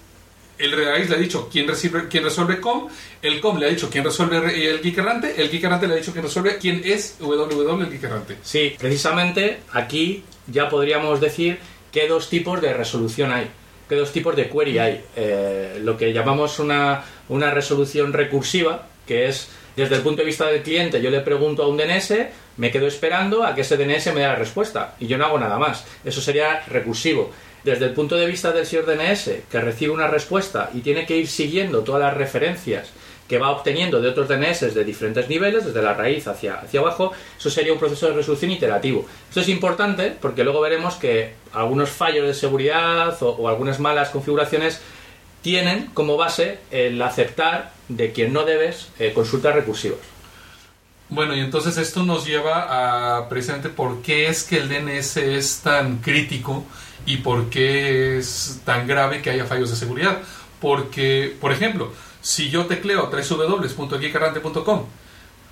[0.60, 2.88] El raíz le ha dicho quién, recibe, quién resuelve com,
[3.22, 5.94] el com le ha dicho quién resuelve re- el geek errante, el geek errante le
[5.94, 8.36] ha dicho quién resuelve quién es www el geek errante.
[8.42, 11.58] Sí, precisamente aquí ya podríamos decir
[11.92, 13.48] qué dos tipos de resolución hay,
[13.88, 15.04] qué dos tipos de query hay.
[15.16, 20.46] Eh, lo que llamamos una, una resolución recursiva, que es desde el punto de vista
[20.46, 22.12] del cliente, yo le pregunto a un DNS,
[22.58, 25.38] me quedo esperando a que ese DNS me dé la respuesta y yo no hago
[25.38, 25.84] nada más.
[26.04, 27.32] Eso sería recursivo.
[27.64, 31.16] Desde el punto de vista del señor DNS, que recibe una respuesta y tiene que
[31.16, 32.90] ir siguiendo todas las referencias
[33.30, 37.12] que va obteniendo de otros DNS de diferentes niveles, desde la raíz hacia, hacia abajo,
[37.38, 39.06] eso sería un proceso de resolución iterativo.
[39.28, 44.80] Esto es importante porque luego veremos que algunos fallos de seguridad o, algunas malas configuraciones
[45.42, 50.00] tienen como base el aceptar de quien no debes eh, consultas recursivas.
[51.08, 55.60] Bueno, y entonces esto nos lleva a precisamente por qué es que el DNS es
[55.60, 56.64] tan crítico
[57.06, 60.20] y por qué es tan grave que haya fallos de seguridad.
[60.60, 64.86] Porque, por ejemplo, si yo tecleo www.geekerrante.com,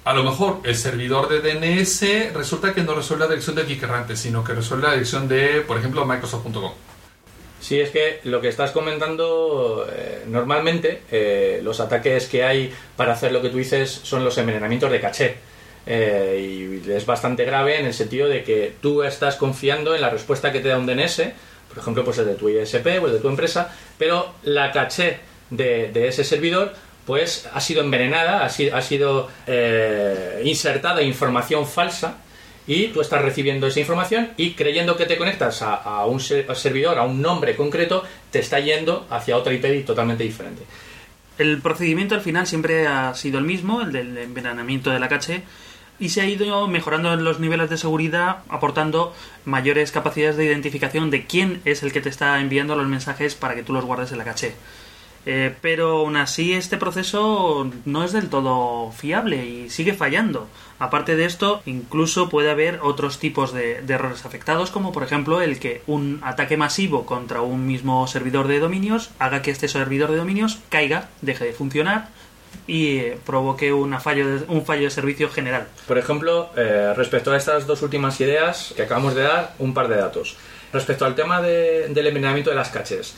[0.05, 4.17] a lo mejor el servidor de DNS resulta que no resuelve la dirección de Geekerrante,
[4.17, 6.73] sino que resuelve la dirección de, por ejemplo, Microsoft.com.
[7.61, 13.13] Sí, es que lo que estás comentando, eh, normalmente eh, los ataques que hay para
[13.13, 15.37] hacer lo que tú dices son los envenenamientos de caché.
[15.87, 20.11] Eh, y es bastante grave en el sentido de que tú estás confiando en la
[20.11, 21.23] respuesta que te da un DNS,
[21.69, 25.21] por ejemplo, pues el de tu ISP o el de tu empresa, pero la caché
[25.51, 26.75] de, ese servidor
[27.07, 32.19] pues ha sido envenenada, ha sido, eh, insertada información falsa
[32.67, 36.99] y tú estás recibiendo esa información y creyendo que te conectas a, a un servidor,
[36.99, 40.65] a un nombre concreto, te está yendo hacia otra IP totalmente diferente.
[41.39, 45.45] El procedimiento al final siempre ha sido el mismo, el del envenenamiento de la caché,
[46.01, 49.15] y se ha ido mejorando los niveles de seguridad, aportando
[49.45, 53.55] mayores capacidades de identificación de quién es el que te está enviando los mensajes para
[53.55, 54.55] que tú los guardes en la caché.
[55.27, 60.47] Eh, pero aún así este proceso no es del todo fiable y sigue fallando.
[60.79, 65.59] Aparte de esto, incluso puede haber otros tipos de, errores afectados, como por ejemplo el
[65.59, 70.17] que un ataque masivo contra un mismo servidor de dominios haga que este servidor de
[70.19, 72.09] dominios caiga, deje de funcionar
[72.67, 75.67] y eh, provoque una fallo de- un fallo de servicio general.
[75.87, 79.89] Por ejemplo, eh, respecto a estas dos últimas ideas que acabamos de dar, un par
[79.89, 80.37] de datos.
[80.73, 83.17] Respecto al tema de- del envenenamiento de las caches,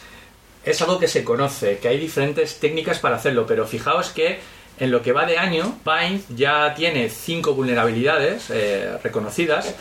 [0.64, 4.38] es algo que se conoce, que hay diferentes técnicas para hacerlo, pero fijaos que
[4.78, 9.74] en lo que va de año, Bind ya tiene cinco vulnerabilidades eh, reconocidas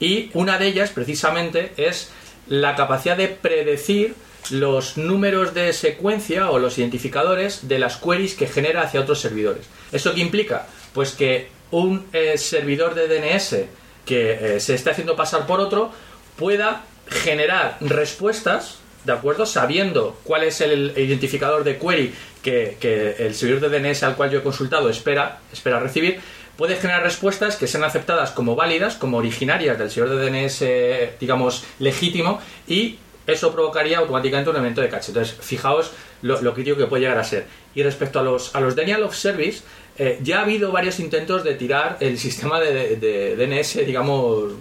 [0.00, 2.10] y una de ellas precisamente es
[2.48, 4.14] la capacidad de predecir
[4.50, 9.66] los números de secuencia o los identificadores de las queries que genera hacia otros servidores.
[9.92, 10.66] ¿Eso qué implica?
[10.94, 13.56] Pues que un eh, servidor de DNS
[14.04, 15.90] que eh, se esté haciendo pasar por otro
[16.36, 19.46] pueda generar respuestas, ¿de acuerdo?
[19.46, 24.30] Sabiendo cuál es el identificador de query que, que el servidor de DNS al cual
[24.30, 26.20] yo he consultado espera, espera recibir,
[26.56, 31.64] puede generar respuestas que sean aceptadas como válidas, como originarias del servidor de DNS, digamos,
[31.78, 35.10] legítimo, y eso provocaría automáticamente un evento de caché.
[35.10, 35.90] Entonces, fijaos
[36.22, 37.46] lo, crítico que puede llegar a ser.
[37.74, 39.62] Y respecto a los, a los Denial of Service,
[39.98, 44.52] eh, ya ha habido varios intentos de tirar el sistema de, DNS, digamos,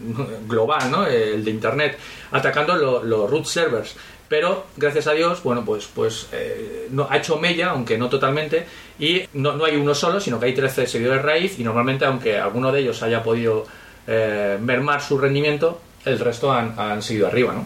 [0.48, 1.06] global, ¿no?
[1.06, 1.98] El de Internet,
[2.32, 3.96] atacando lo- los root servers.
[4.28, 8.66] Pero, gracias a Dios, bueno, pues, pues eh, no, ha hecho mella, aunque no totalmente,
[9.00, 12.38] y no, no hay uno solo, sino que hay 13 servidores raíz, y normalmente, aunque
[12.38, 13.66] alguno de ellos haya podido
[14.08, 17.66] eh, mermar su rendimiento, el resto han, han seguido arriba, ¿no?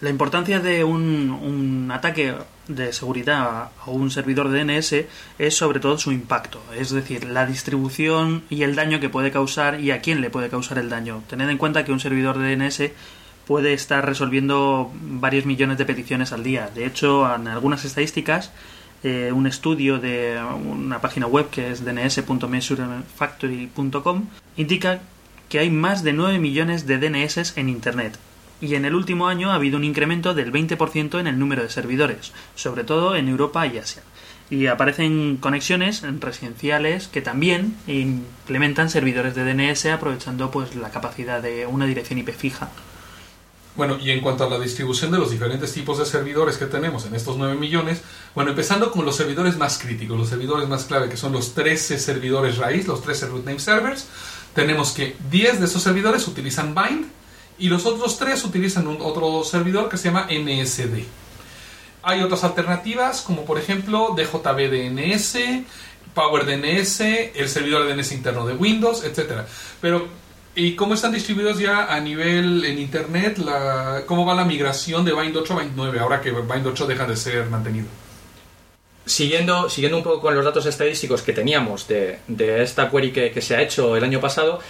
[0.00, 2.34] La importancia de un, un ataque
[2.68, 5.06] de seguridad a un servidor de DNS
[5.38, 9.80] es sobre todo su impacto, es decir, la distribución y el daño que puede causar
[9.80, 11.22] y a quién le puede causar el daño.
[11.28, 12.90] Tened en cuenta que un servidor de DNS
[13.46, 16.68] puede estar resolviendo varios millones de peticiones al día.
[16.74, 18.50] De hecho, en algunas estadísticas,
[19.02, 24.24] eh, un estudio de una página web que es dns.measurefactory.com
[24.56, 25.00] indica
[25.50, 28.16] que hay más de 9 millones de DNS en Internet.
[28.62, 31.68] Y en el último año ha habido un incremento del 20% en el número de
[31.68, 34.02] servidores, sobre todo en Europa y Asia.
[34.48, 41.66] Y aparecen conexiones residenciales que también implementan servidores de DNS aprovechando pues la capacidad de
[41.66, 42.70] una dirección IP fija.
[43.76, 47.06] Bueno, y en cuanto a la distribución de los diferentes tipos de servidores que tenemos
[47.06, 48.02] en estos 9 millones,
[48.34, 51.98] bueno, empezando con los servidores más críticos, los servidores más clave, que son los 13
[51.98, 54.06] servidores raíz, los 13 root name servers,
[54.54, 57.06] tenemos que 10 de esos servidores utilizan Bind
[57.58, 61.04] y los otros 3 utilizan un otro servidor que se llama NSD.
[62.04, 65.36] Hay otras alternativas, como por ejemplo DJBDNS,
[66.14, 69.46] PowerDNS, el servidor DNS interno de Windows, etcétera.
[69.80, 70.06] Pero
[70.56, 73.38] ¿Y cómo están distribuidos ya a nivel en internet?
[73.38, 76.86] La, ¿Cómo va la migración de Bind 8 a Bind 9 ahora que Bind 8
[76.86, 77.86] deja de ser mantenido?
[79.04, 82.18] Siguiendo, siguiendo un poco con los datos estadísticos que teníamos de,
[82.62, 84.60] esta query que, que se ha hecho el año pasado,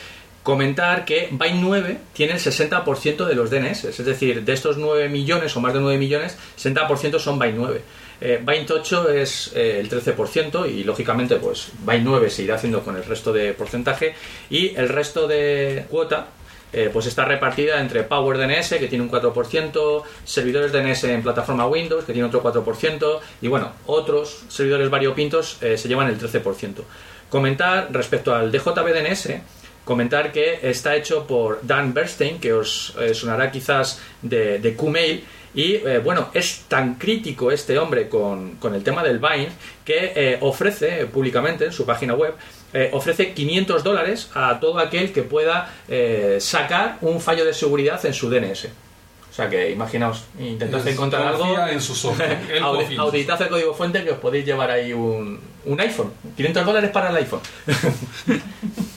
[0.43, 5.11] comentar que Bind 9 tiene el 60% de los DNS, es decir, de estos 9
[5.11, 7.83] millones o más de 9 millones, 60% son Bind 9.
[8.25, 12.83] Eh, Bind 8 es eh, el 13% y lógicamente pues Bind 9 se irá haciendo
[12.83, 14.15] con el resto de porcentaje
[14.49, 16.29] y el resto de cuota
[16.77, 21.69] eh, pues está repartida entre Power DNS, que tiene un 4%, servidores DNS en plataforma
[21.69, 26.83] Windows, que tiene otro 4%, y bueno, otros servidores variopintos eh, se llevan el 13%.
[27.31, 29.35] Comentar respecto al DJBDNS,
[29.85, 35.23] comentar que está hecho por Dan Bernstein, que os eh, sonará quizás de, de Qmail,
[35.55, 39.53] y eh, bueno, es tan crítico este hombre con, con el tema del bind
[39.85, 42.35] que eh, ofrece públicamente en su página web,
[42.73, 45.71] eh, ofrece 500 dólares a todo aquel que pueda
[46.41, 48.69] sacar un fallo de seguridad en su DNS.
[49.31, 52.39] O sea que imaginaos, intentad Pues, encontrar algo, en su software.
[52.59, 56.13] Su auditad el código fuente que os podéis llevar ahí un, un iPhone.
[56.37, 57.41] 500 dólares para el iPhone.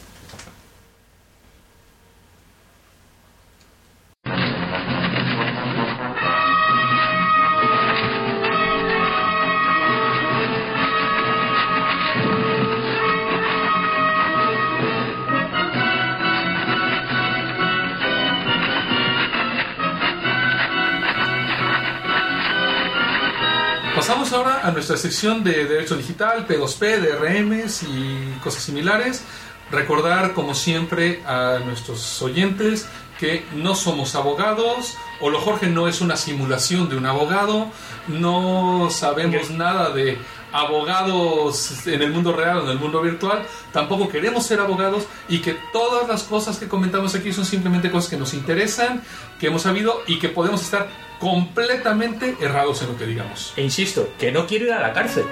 [24.88, 29.22] nuestra sección de Derecho Digital, P2P, DRMs y cosas similares.
[29.70, 32.88] Recordar, como siempre, a nuestros oyentes
[33.20, 34.96] que no somos abogados.
[35.20, 37.68] Olo Jorge no es una simulación de un abogado.
[38.08, 40.18] No sabemos nada de
[40.54, 43.46] abogados en el mundo real o en el mundo virtual.
[43.74, 48.10] Tampoco queremos ser abogados y que todas las cosas que comentamos aquí son simplemente cosas
[48.10, 49.04] que nos interesan,
[49.38, 50.88] que hemos sabido y que podemos estar
[51.20, 53.53] completamente errados en lo que digamos.
[53.55, 55.26] E insisto, que no quiero ir a la cárcel.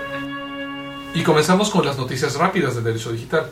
[1.13, 3.51] Y comenzamos con las noticias rápidas de Derecho Digital.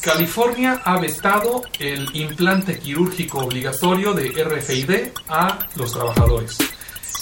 [0.00, 6.58] California ha vetado el implante quirúrgico obligatorio de RFID a los trabajadores.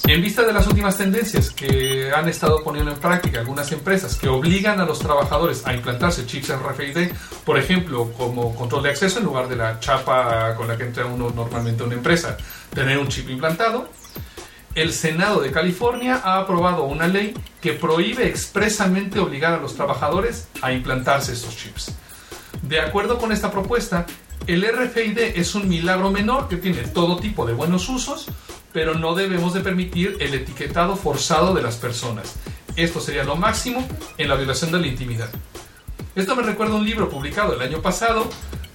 [0.05, 4.29] En vista de las últimas tendencias que han estado poniendo en práctica algunas empresas que
[4.29, 7.13] obligan a los trabajadores a implantarse chips RFID,
[7.45, 11.07] por ejemplo, como control de acceso en lugar de la chapa con la que entra
[11.07, 12.37] uno normalmente a una empresa,
[12.75, 13.89] tener un chip implantado,
[14.75, 20.49] el Senado de California ha aprobado una ley que prohíbe expresamente obligar a los trabajadores
[20.63, 21.95] a implantarse estos chips.
[22.63, 24.07] De acuerdo con esta propuesta,
[24.47, 28.27] el RFID es un milagro menor que tiene todo tipo de buenos usos,
[28.73, 32.35] pero no debemos de permitir el etiquetado forzado de las personas.
[32.77, 35.31] Esto sería lo máximo en la violación de la intimidad.
[36.15, 38.29] Esto me recuerda un libro publicado el año pasado,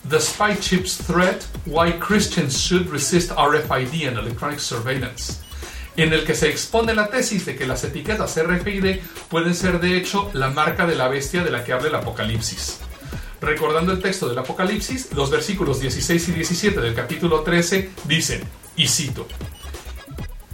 [0.09, 5.41] The Spy Chips Threat, Why Christians Should Resist RFID and Electronic Surveillance,
[5.97, 9.97] en el que se expone la tesis de que las etiquetas RFID pueden ser de
[9.97, 12.79] hecho la marca de la bestia de la que habla el Apocalipsis.
[13.41, 18.43] Recordando el texto del Apocalipsis, los versículos 16 y 17 del capítulo 13 dicen,
[18.75, 19.27] y cito,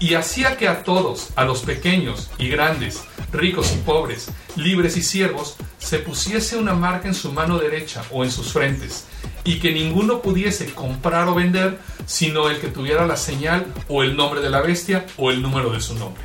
[0.02, 5.04] y hacía que a todos, a los pequeños y grandes, ricos y pobres, libres y
[5.04, 9.06] siervos, se pusiese una marca en su mano derecha o en sus frentes,
[9.44, 11.78] y que ninguno pudiese comprar o vender,
[12.08, 15.72] sino el que tuviera la señal o el nombre de la bestia o el número
[15.72, 16.24] de su nombre.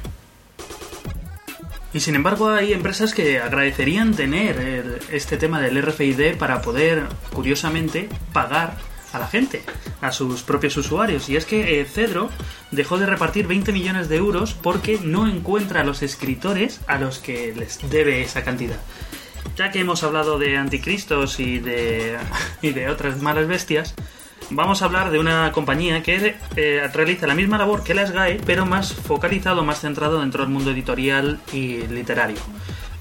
[1.93, 8.09] Y sin embargo hay empresas que agradecerían tener este tema del RFID para poder, curiosamente,
[8.33, 8.77] pagar
[9.13, 9.63] a la gente,
[10.01, 11.29] a sus propios usuarios.
[11.29, 12.31] Y es que eh, Cedro
[12.71, 17.19] dejó de repartir 20 millones de euros porque no encuentra a los escritores a los
[17.19, 18.79] que les debe esa cantidad.
[19.57, 22.19] Ya que hemos hablado de anticristos y de,
[22.63, 23.95] y de otras malas bestias,
[24.51, 28.41] vamos a hablar de una compañía que eh, realiza la misma labor que la SGAE,
[28.45, 32.39] pero más focalizado, más centrado dentro del mundo editorial y literario.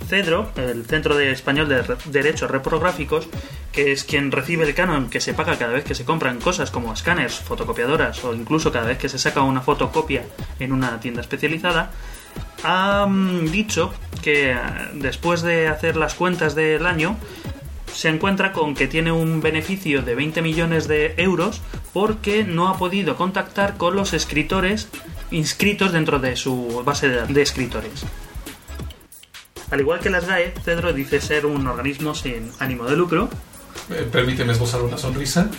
[0.07, 3.27] Cedro, el Centro de Español de Re- Derechos Reprográficos,
[3.71, 6.71] que es quien recibe el canon que se paga cada vez que se compran cosas
[6.71, 10.23] como escáneres, fotocopiadoras o incluso cada vez que se saca una fotocopia
[10.59, 11.91] en una tienda especializada,
[12.63, 14.57] ha mm, dicho que eh,
[14.93, 17.17] después de hacer las cuentas del año
[17.93, 21.61] se encuentra con que tiene un beneficio de 20 millones de euros
[21.93, 24.89] porque no ha podido contactar con los escritores
[25.31, 28.05] inscritos dentro de su base de escritores.
[29.71, 33.29] Al igual que las GAE, Cedro dice ser un organismo sin ánimo de lucro,
[33.89, 35.49] Eh, permíteme esbozar una sonrisa.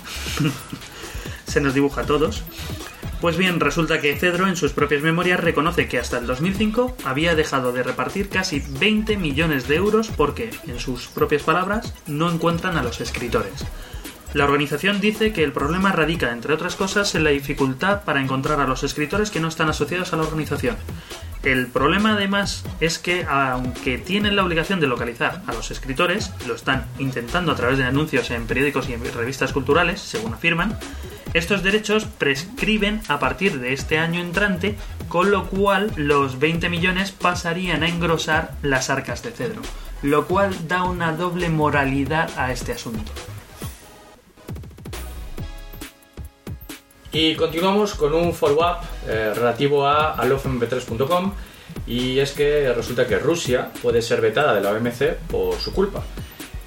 [1.46, 2.42] se nos dibuja a todos.
[3.20, 7.34] Pues bien, resulta que Cedro en sus propias memorias reconoce que hasta el 2005 había
[7.34, 12.76] dejado de repartir casi 20 millones de euros porque, en sus propias palabras, no encuentran
[12.76, 13.64] a los escritores.
[14.37, 18.61] La organización dice que el problema radica, entre otras cosas, en la dificultad para encontrar
[18.61, 20.76] a los escritores que no están asociados a la organización.
[21.43, 26.55] El problema además es que aunque tienen la obligación de localizar a los escritores, lo
[26.55, 30.78] están intentando a través de anuncios en periódicos y revistas culturales, según afirman,
[31.32, 34.76] estos derechos prescriben a partir de este año entrante,
[35.09, 39.62] con lo cual los 20 millones pasarían a engrosar las arcas de Cedro,
[40.03, 43.11] lo cual da una doble moralidad a este asunto.
[47.19, 48.77] Y continuamos con un follow-up
[49.09, 51.33] eh, relativo a alofmp3.com
[51.87, 56.03] y es que resulta que Rusia puede ser vetada de la OMC por su culpa.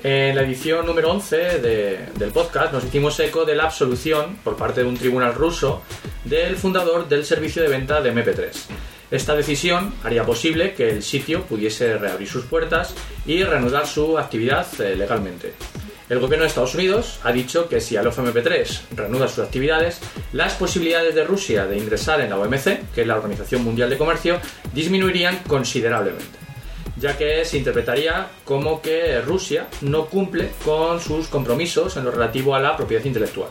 [0.04, 4.56] En la edición número 11 de- del podcast nos hicimos eco de la absolución por
[4.56, 5.84] parte de un tribunal ruso
[6.26, 8.50] del fundador del servicio de venta de MP3.
[9.12, 12.96] Esta decisión haría posible que el sitio pudiese reabrir sus puertas
[13.28, 15.54] y reanudar su actividad eh, legalmente.
[16.10, 20.00] El gobierno de Estados Unidos ha dicho que si Alof MP3 reanuda sus actividades,
[20.34, 23.98] las posibilidades de Rusia de ingresar en la OMC, que es la Organización Mundial de
[23.98, 24.40] Comercio,
[24.74, 26.40] disminuirían considerablemente
[27.00, 32.56] ya que se interpretaría como que Rusia no cumple con sus compromisos en lo relativo
[32.56, 33.50] a la propiedad intelectual.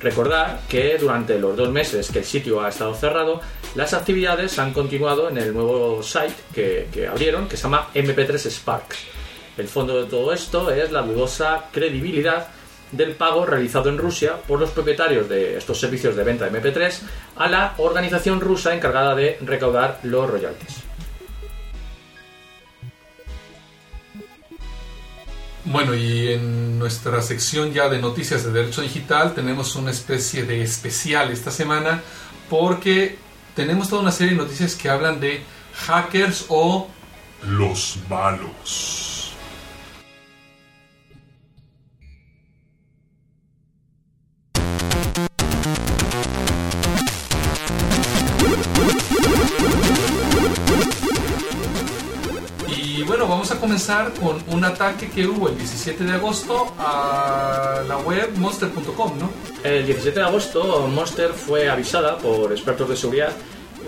[0.00, 3.40] Recordar que durante los dos meses que el sitio ha estado cerrado,
[3.74, 8.50] las actividades han continuado en el nuevo site que, que abrieron, que se llama MP3
[8.50, 9.15] Sparks.
[9.56, 12.48] El fondo de todo esto es la dudosa credibilidad
[12.92, 17.00] del pago realizado en Rusia por los propietarios de estos servicios de venta de MP3
[17.36, 20.84] a la organización rusa encargada de recaudar los royalties.
[25.64, 30.62] Bueno, y en nuestra sección ya de noticias de derecho digital tenemos una especie de
[30.62, 32.02] especial esta semana
[32.48, 33.18] porque
[33.56, 35.42] tenemos toda una serie de noticias que hablan de
[35.86, 36.88] hackers o
[37.42, 39.15] los malos.
[53.16, 57.96] Bueno, vamos a comenzar con un ataque que hubo el 17 de agosto a la
[57.96, 59.30] web monster.com, ¿no?
[59.64, 63.32] El 17 de agosto, Monster fue avisada por expertos de seguridad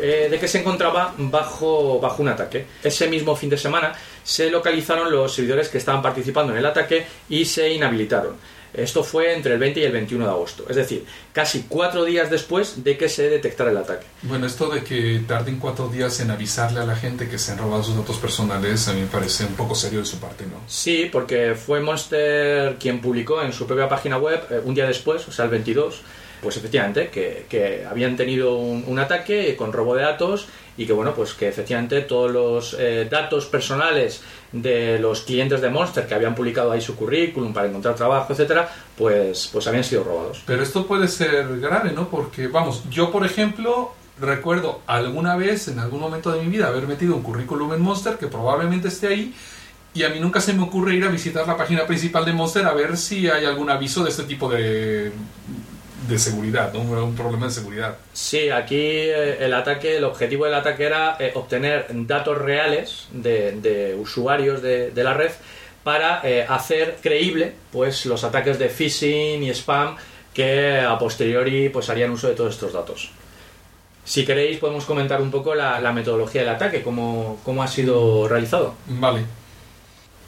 [0.01, 2.65] eh, de que se encontraba bajo, bajo un ataque.
[2.83, 3.93] Ese mismo fin de semana
[4.25, 8.35] se localizaron los servidores que estaban participando en el ataque y se inhabilitaron.
[8.75, 12.31] Esto fue entre el 20 y el 21 de agosto, es decir, casi cuatro días
[12.31, 14.07] después de que se detectara el ataque.
[14.23, 17.59] Bueno, esto de que tarden cuatro días en avisarle a la gente que se han
[17.59, 20.61] robado sus datos personales a mí me parece un poco serio de su parte, ¿no?
[20.67, 25.27] Sí, porque fue Monster quien publicó en su propia página web eh, un día después,
[25.29, 26.01] o sea, el 22,
[26.43, 31.15] pues efectivamente, que, que habían tenido un, ataque con robo de datos y que, bueno,
[31.15, 34.23] pues que efectivamente todos los eh, datos personales
[34.53, 38.69] de los clientes de Monster que habían publicado ahí su currículum para encontrar trabajo, etcétera,
[38.97, 40.43] pues, pues habían sido robados.
[40.47, 42.09] Pero esto puede ser grave, ¿no?
[42.09, 46.87] Porque, vamos, yo por ejemplo recuerdo alguna vez, en algún momento de mi vida, haber
[46.87, 49.35] metido un currículum en Monster que probablemente esté ahí
[49.95, 52.67] y a mí nunca se me ocurre ir a visitar la página principal de Monster
[52.67, 55.13] a ver si hay algún aviso de este tipo de,
[56.09, 56.81] de seguridad, ¿no?
[56.81, 57.97] Un problema de seguridad.
[58.13, 63.53] Sí, aquí eh, el ataque, el objetivo del ataque era eh, obtener datos reales de,
[63.53, 65.31] de usuarios de, de la red
[65.85, 69.97] para eh, hacer creíble pues los ataques de phishing y spam
[70.35, 73.11] que a posteriori pues harían uso de todos estos datos.
[74.05, 78.27] Si queréis podemos comentar un poco la, la metodología del ataque, cómo, cómo ha sido
[78.27, 78.75] realizado.
[78.87, 79.25] Vale.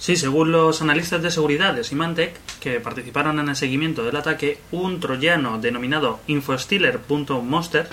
[0.01, 4.59] Sí, según los analistas de seguridad de Symantec, que participaron en el seguimiento del ataque,
[4.73, 7.87] un troyano denominado infostealer.monster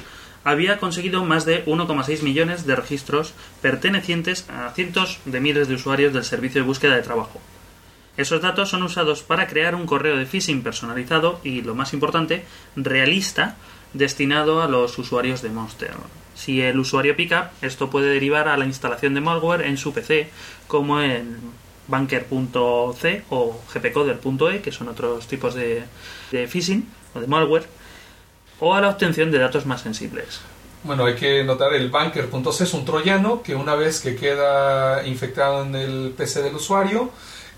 [0.45, 6.13] había conseguido más de 1,6 millones de registros pertenecientes a cientos de miles de usuarios
[6.13, 7.41] del servicio de búsqueda de trabajo.
[8.15, 12.45] Esos datos son usados para crear un correo de phishing personalizado y, lo más importante,
[12.77, 13.57] realista,
[13.91, 15.91] destinado a los usuarios de Monster.
[16.35, 20.29] Si el usuario pica, esto puede derivar a la instalación de malware en su PC,
[20.67, 25.83] como en banker.c o gpcoder.e, que son otros tipos de,
[26.31, 27.65] phishing o de malware,
[28.59, 30.41] o a la obtención de datos más sensibles.
[30.83, 35.63] Bueno, hay que notar el banker.c es un troyano que una vez que queda infectado
[35.63, 37.11] en el PC del usuario,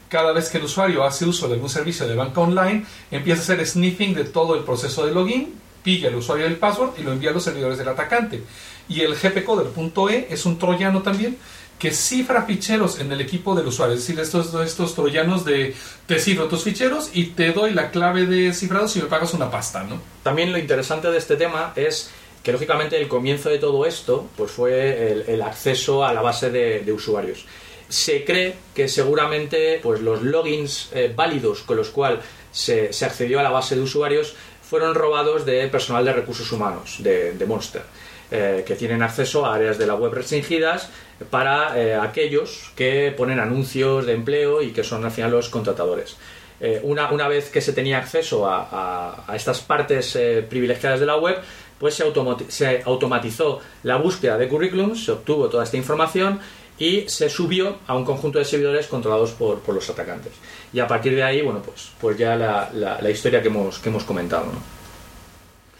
[0.07, 3.43] cada vez que el usuario hace uso de algún servicio de banca online, empieza a
[3.43, 5.53] hacer sniffing de todo el proceso de login,
[5.83, 8.43] pilla el usuario del password y lo envía a los servidores del atacante.
[8.87, 11.37] Y el gpcoder.e es un troyano también
[11.79, 13.95] que cifra ficheros en el equipo del usuario.
[13.95, 15.73] Es decir, estos, estos troyanos de
[16.05, 19.49] te cifro tus ficheros y te doy la clave de cifrado si me pagas una
[19.49, 20.01] pasta, ¿no?
[20.21, 22.11] También lo interesante de este tema es
[22.43, 26.81] que lógicamente el comienzo de todo esto pues fue el, acceso a la base de,
[26.81, 27.45] de, usuarios.
[27.87, 32.19] Se cree que seguramente pues los logins eh, válidos con los cuales
[32.51, 36.97] se, se, accedió a la base de usuarios fueron robados de personal de recursos humanos
[36.99, 37.83] de, de Monster.
[38.31, 40.87] Eh, que tienen acceso a áreas de la web restringidas
[41.31, 46.15] para eh, aquellos que ponen anuncios de empleo y que son al final los contratadores.
[46.59, 50.15] Eh, una, una, vez que se tenía acceso a, estas partes
[50.47, 51.37] privilegiadas de la web,
[51.79, 56.39] pues se, automatizó la búsqueda de currículums, se obtuvo toda esta información
[56.77, 60.33] y se subió a un conjunto de servidores controlados por, por los atacantes.
[60.71, 63.89] Y a partir de ahí, bueno, pues, pues ya la, la, historia que hemos, que
[63.89, 64.45] hemos comentado.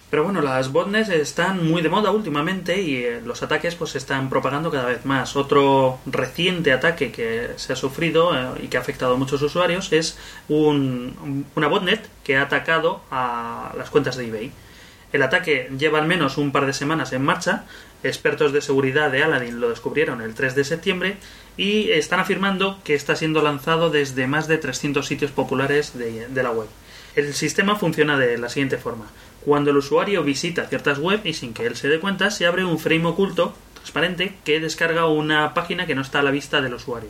[0.10, 3.99] Pero bueno, las botnets están muy de moda últimamente y eh, los ataques pues se
[3.99, 5.36] están propagando cada vez más.
[5.36, 9.91] Otro reciente ataque que se ha sufrido eh, y que ha afectado a muchos usuarios
[9.93, 14.51] es un- una botnet que ha atacado a las cuentas de eBay.
[15.14, 17.66] El ataque lleva al menos un par de semanas en marcha.
[18.03, 21.18] Expertos de seguridad de Aladdin lo descubrieron el 3 de septiembre
[21.55, 26.43] y están afirmando que está siendo lanzado desde más de 300 sitios populares de, de
[26.43, 26.68] la web.
[27.16, 29.05] El sistema funciona de la siguiente forma.
[29.45, 32.65] Cuando el usuario visita ciertas web y sin que él se dé cuenta, se abre
[32.65, 36.73] un frame oculto transparente que descarga una página que no está a la vista del
[36.73, 37.09] usuario.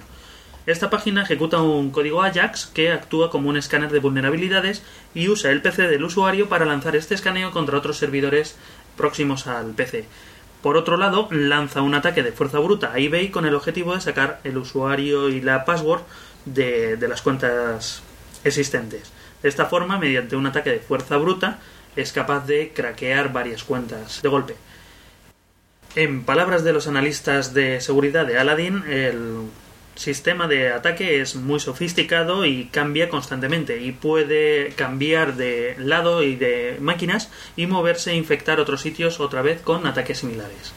[0.66, 4.84] Esta página ejecuta un código AJAX que actúa como un escáner de vulnerabilidades
[5.16, 8.56] y usa el PC del usuario para lanzar este escaneo contra otros servidores
[8.96, 10.06] próximos al PC.
[10.62, 14.02] Por otro lado, lanza un ataque de fuerza bruta a eBay con el objetivo de
[14.02, 16.02] sacar el usuario y la password
[16.46, 18.04] de, de las cuentas
[18.44, 19.12] existentes.
[19.42, 21.60] De esta forma, mediante un ataque de fuerza bruta,
[21.96, 24.56] es capaz de craquear varias cuentas de golpe.
[25.96, 29.50] En palabras de los analistas de seguridad de Aladdin, el
[29.96, 36.36] sistema de ataque es muy sofisticado y cambia constantemente y puede cambiar de lado y
[36.36, 40.74] de máquinas y moverse e infectar otros sitios otra vez con ataques similares.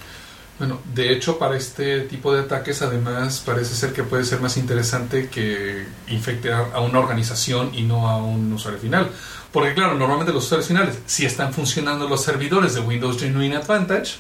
[0.59, 4.57] Bueno, de hecho, para este tipo de ataques, además, parece ser que puede ser más
[4.57, 9.11] interesante que infectar a una organización y no a un usuario final.
[9.51, 14.17] Porque, claro, normalmente los usuarios finales, si están funcionando los servidores de Windows Genuine Advantage,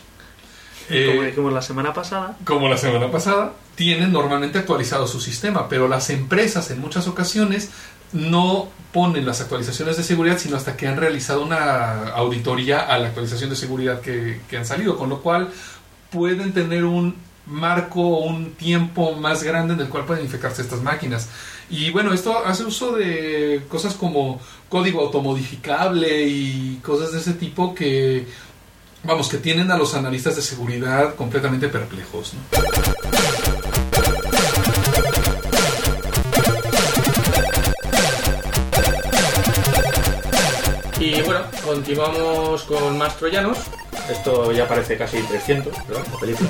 [0.88, 5.68] eh, Como dijimos la semana pasada, como la semana pasada, tienen normalmente actualizado su sistema,
[5.68, 7.70] pero las empresas en muchas ocasiones
[8.12, 13.08] no ponen las actualizaciones de seguridad sino hasta que han realizado una auditoría a la
[13.08, 15.50] actualización de seguridad que, que han salido, con lo cual
[16.12, 17.14] pueden tener un
[17.46, 21.28] marco o un tiempo más grande en el cual pueden infectarse estas máquinas.
[21.70, 27.74] Y bueno, esto hace uso de cosas como código automodificable y cosas de ese tipo
[27.74, 28.26] que,
[29.02, 32.34] vamos, que tienen a los analistas de seguridad completamente perplejos.
[41.00, 43.58] Y bueno, continuamos con más troyanos.
[44.11, 46.05] Esto ya parece casi 300, ¿verdad?
[46.12, 46.48] La película.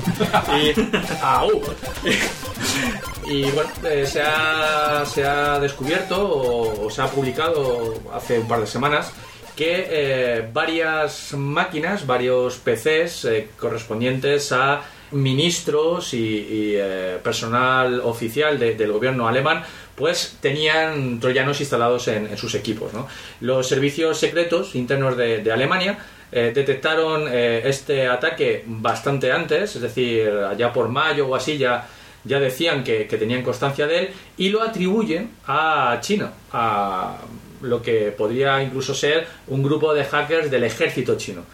[0.58, 0.74] Y,
[1.22, 1.60] ¡Au!
[3.26, 8.48] y bueno, eh, se, ha, se ha descubierto o, o se ha publicado hace un
[8.48, 9.12] par de semanas
[9.54, 14.80] que eh, varias máquinas, varios PCs eh, correspondientes a
[15.10, 19.62] ministros y, y, eh, personal oficial de- del gobierno alemán
[19.94, 22.94] pues tenían troyanos instalados en, en sus equipos.
[22.94, 23.06] ¿no?
[23.42, 25.98] Los servicios secretos internos de, de Alemania
[26.34, 31.86] eh, detectaron eh, este ataque bastante antes, es decir, allá por mayo o así ya,
[32.24, 34.08] ya decían que, tenían constancia de él
[34.38, 37.18] y lo atribuyen a China, a
[37.60, 41.44] lo que podría incluso ser un grupo de hackers del ejército chino.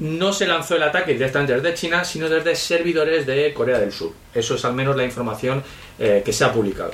[0.00, 4.12] No se lanzó el ataque directamente desde China, sino desde servidores de Corea del Sur.
[4.34, 5.62] Eso es al menos la información
[5.98, 6.92] eh, que se ha publicado.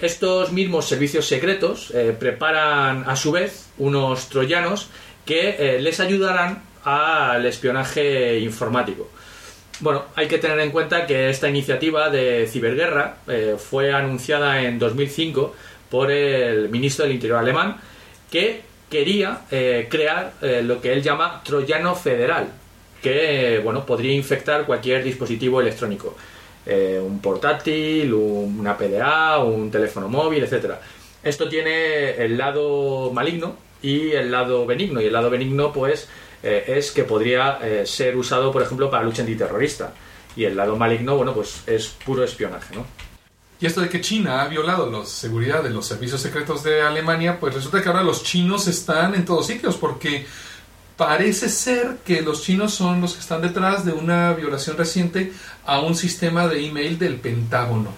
[0.00, 4.88] Estos mismos servicios secretos preparan a su vez unos troyanos
[5.24, 9.08] que eh, les ayudarán al espionaje informático.
[9.80, 14.78] Bueno, hay que tener en cuenta que esta iniciativa de ciberguerra eh, fue anunciada en
[14.78, 15.54] 2005
[15.90, 17.76] por el ministro del Interior alemán
[18.30, 22.48] que quería eh, crear lo que él llama troyano federal,
[23.02, 26.16] que bueno, podría infectar cualquier dispositivo electrónico.
[26.66, 30.80] Un portátil, un- una PDA, un teléfono móvil, etcétera.
[31.24, 35.00] Esto tiene el lado maligno y el lado benigno.
[35.00, 36.08] Y el lado benigno, pues,
[36.42, 39.92] eh, es que podría eh, ser usado, por ejemplo, para lucha antiterrorista.
[40.34, 42.86] Y el lado maligno, bueno, pues es puro espionaje, ¿no?
[43.60, 47.38] Y esto de que China ha violado la seguridad de los servicios secretos de Alemania,
[47.38, 50.26] pues resulta que ahora los chinos están en todos sitios, porque
[50.96, 55.32] parece ser que los chinos son los que están detrás de una violación reciente
[55.64, 57.90] a un sistema de email del Pentágono.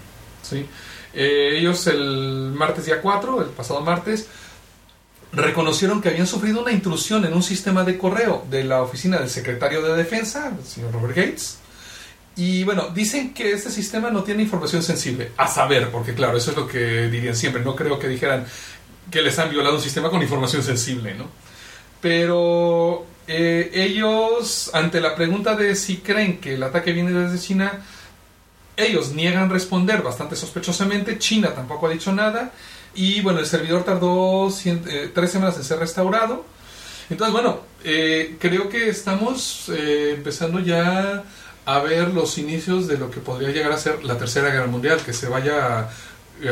[0.43, 0.67] ¿sí?
[1.15, 4.29] Eh, ellos el martes día 4, el pasado martes,
[5.35, 9.31] reconocieron que habían sufrido una intrusión en un sistema de correo de la oficina del
[9.31, 11.59] secretario de Defensa, el señor Robert Gates,
[12.37, 15.31] y bueno, dicen que este sistema no tiene información sensible.
[15.37, 17.63] A saber, porque claro, eso es lo que dirían siempre.
[17.63, 18.45] No creo que dijeran
[19.11, 21.29] que les han violado un sistema con información sensible, ¿no?
[22.01, 27.85] Pero eh, ellos, ante la pregunta de si creen que el ataque viene desde China,
[28.77, 31.19] ellos niegan responder bastante sospechosamente.
[31.19, 32.53] China tampoco ha dicho nada.
[32.95, 36.45] Y bueno, el servidor tardó cien- eh, tres semanas en ser restaurado.
[37.11, 41.25] Entonces, bueno, eh, creo que estamos eh, empezando ya
[41.67, 45.01] a ver los inicios de lo que podría llegar a ser la Tercera Guerra Mundial,
[45.05, 45.81] que se vaya a,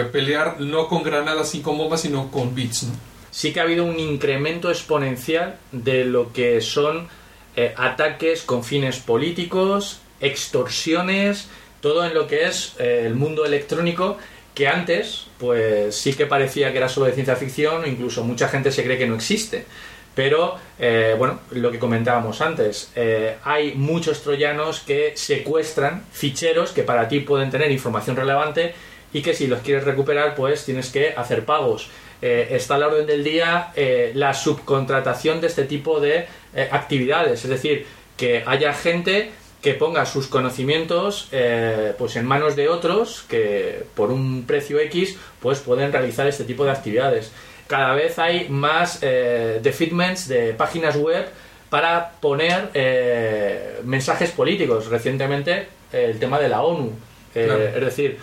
[0.00, 2.84] a pelear no con granadas y con bombas, sino con bits.
[2.84, 2.92] ¿no?
[3.30, 7.08] sí que ha habido un incremento exponencial de lo que son
[7.56, 11.46] eh, ataques con fines políticos, extorsiones,
[11.80, 14.18] todo en lo que es eh, el mundo electrónico
[14.54, 18.70] que antes pues sí que parecía que era solo de ciencia ficción, incluso mucha gente
[18.70, 19.66] se cree que no existe.
[20.14, 26.82] Pero, eh, bueno, lo que comentábamos antes, eh, hay muchos troyanos que secuestran ficheros que
[26.82, 28.74] para ti pueden tener información relevante
[29.12, 31.88] y que si los quieres recuperar, pues tienes que hacer pagos.
[32.20, 33.72] Eh, está a la orden del día
[34.14, 36.26] la subcontratación de este tipo de
[36.70, 37.86] actividades, es decir,
[38.16, 39.32] que haya gente
[39.62, 45.16] que ponga sus conocimientos eh, pues en manos de otros que por un precio X
[45.40, 47.32] pues pueden realizar este tipo de actividades.
[47.68, 51.26] Cada vez hay más eh, de páginas web
[51.70, 54.88] para poner eh, mensajes políticos.
[54.88, 56.92] Recientemente el tema de la ONU.
[57.34, 57.62] Eh, Claro.
[57.64, 58.18] Es decir,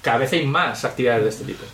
[0.00, 1.64] cada vez hay más actividades de este tipo.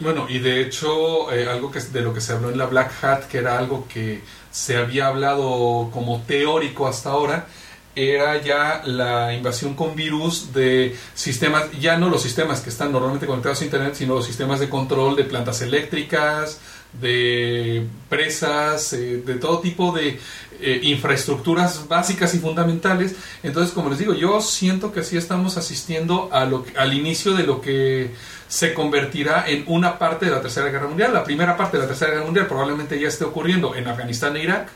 [0.00, 2.92] Bueno, y de hecho, eh, algo que de lo que se habló en la Black
[3.02, 4.20] Hat, que era algo que
[4.50, 7.46] se había hablado como teórico hasta ahora,
[7.94, 13.26] era ya la invasión con virus de sistemas, ya no los sistemas que están normalmente
[13.26, 16.60] conectados a Internet, sino los sistemas de control de plantas eléctricas,
[17.00, 20.18] de presas, eh, de todo tipo de
[20.60, 23.14] eh, infraestructuras básicas y fundamentales.
[23.42, 27.44] Entonces, como les digo, yo siento que sí estamos asistiendo a lo, al inicio de
[27.44, 28.10] lo que
[28.48, 31.12] se convertirá en una parte de la Tercera Guerra Mundial.
[31.12, 34.42] La primera parte de la Tercera Guerra Mundial probablemente ya esté ocurriendo en Afganistán e
[34.42, 34.70] Irak.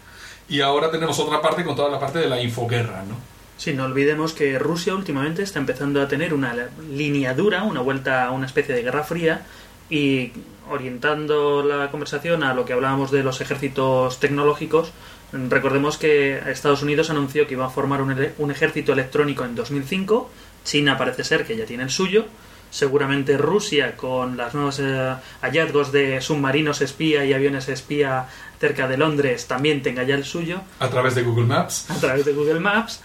[0.48, 3.16] Y ahora tenemos otra parte con toda la parte de la infoguerra, ¿no?
[3.56, 6.52] Sí, no olvidemos que Rusia últimamente está empezando a tener una
[6.90, 9.42] línea dura, una vuelta a una especie de guerra fría
[9.88, 10.32] y
[10.68, 14.92] orientando la conversación a lo que hablábamos de los ejércitos tecnológicos,
[15.32, 20.30] recordemos que Estados Unidos anunció que iba a formar un, un ejército electrónico en 2005,
[20.64, 22.26] China parece ser que ya tiene el suyo,
[22.72, 28.26] seguramente Rusia con los nuevos eh, hallazgos de submarinos espía y aviones espía
[28.62, 31.90] cerca de Londres también tenga ya el suyo A través de Google Maps.
[31.90, 33.00] a través de Google Maps.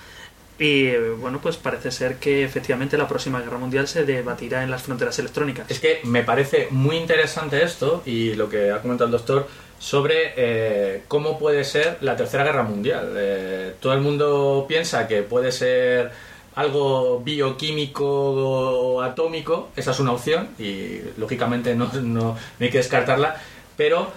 [0.59, 4.83] Y bueno, pues parece ser que efectivamente la próxima guerra mundial se debatirá en las
[4.83, 5.69] fronteras electrónicas.
[5.69, 9.47] Es que me parece muy interesante esto y lo que ha comentado el doctor
[9.79, 13.13] sobre eh, cómo puede ser la Tercera Guerra Mundial.
[13.15, 16.11] Eh, todo el mundo piensa que puede ser
[16.55, 22.01] algo bioquímico o atómico, esa es una opción y lógicamente no, no-
[22.33, 23.39] no hay que descartarla,
[23.75, 24.11] pero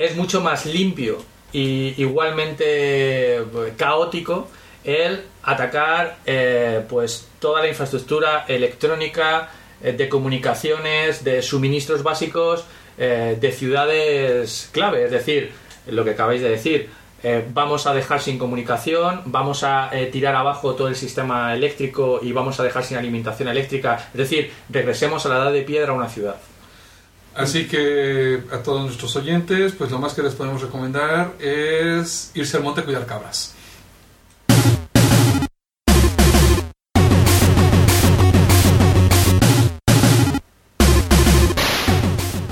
[0.00, 1.18] es mucho más limpio
[1.52, 2.64] y igualmente
[3.36, 3.44] eh,
[3.76, 4.48] caótico
[4.82, 9.50] el atacar eh, pues toda la infraestructura electrónica
[9.82, 12.64] eh, de comunicaciones de suministros básicos
[12.96, 15.04] eh, de ciudades clave.
[15.04, 15.52] Es decir
[15.86, 16.88] lo que acabáis de decir
[17.22, 22.32] eh, vamos a dejar sin comunicación vamos a tirar abajo todo el sistema eléctrico y
[22.32, 24.08] vamos a dejar sin alimentación eléctrica.
[24.12, 26.36] Es decir regresemos a la edad de piedra a una ciudad
[27.34, 32.56] Así que a todos nuestros oyentes, pues lo más que les podemos recomendar es irse
[32.56, 33.54] al monte a cuidar cabras.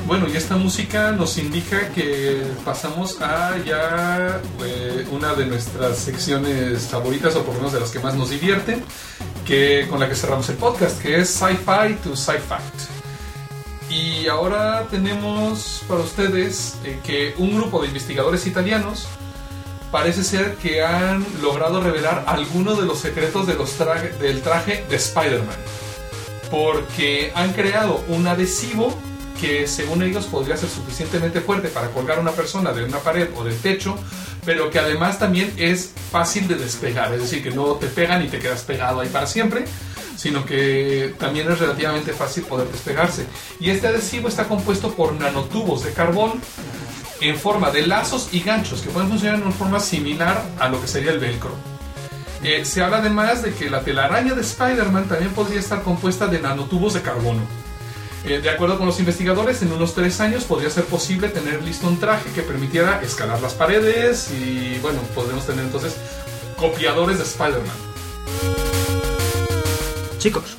[0.06, 6.86] Bueno, y esta música nos indica que pasamos a ya eh, una de nuestras secciones
[6.86, 8.82] favoritas, o por lo menos de las que más nos divierten,
[9.44, 12.97] que con la que cerramos el podcast, que es Sci-Fi to Sci-Fact.
[13.90, 19.08] Y ahora tenemos para ustedes eh, que un grupo de investigadores italianos
[19.90, 25.56] parece ser que han logrado revelar algunos de los secretos del traje de Spider-Man.
[26.50, 28.94] Porque han creado un adhesivo
[29.40, 33.28] que según ellos podría ser suficientemente fuerte para colgar a una persona de una pared
[33.36, 33.96] o del techo,
[34.44, 38.28] pero que además también es fácil de despegar, es decir, que no te pegan y
[38.28, 39.64] te quedas pegado ahí para siempre,
[40.18, 43.24] sino que también es relativamente fácil poder despegarse.
[43.60, 46.32] Y este adhesivo está compuesto por nanotubos de carbón
[47.20, 50.80] en forma de lazos y ganchos que pueden funcionar en una forma similar a lo
[50.80, 51.52] que sería el velcro.
[52.42, 56.40] Eh, se habla además de que la telaraña de Spider-Man también podría estar compuesta de
[56.40, 57.42] nanotubos de carbono.
[58.24, 61.86] Eh, de acuerdo con los investigadores, en unos tres años podría ser posible tener listo
[61.86, 65.94] un traje que permitiera escalar las paredes y, bueno, podremos tener entonces
[66.56, 67.87] copiadores de Spider-Man.
[70.18, 70.56] Chicos,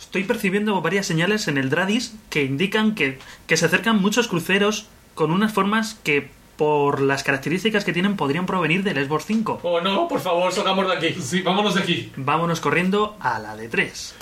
[0.00, 4.86] estoy percibiendo varias señales en el Dradis que indican que, que se acercan muchos cruceros
[5.14, 9.60] con unas formas que, por las características que tienen, podrían provenir del Lesbos 5.
[9.62, 12.12] oh no por favor salgamos de aquí Sí, vámonos de aquí.
[12.16, 14.14] Vámonos corriendo a la de 3.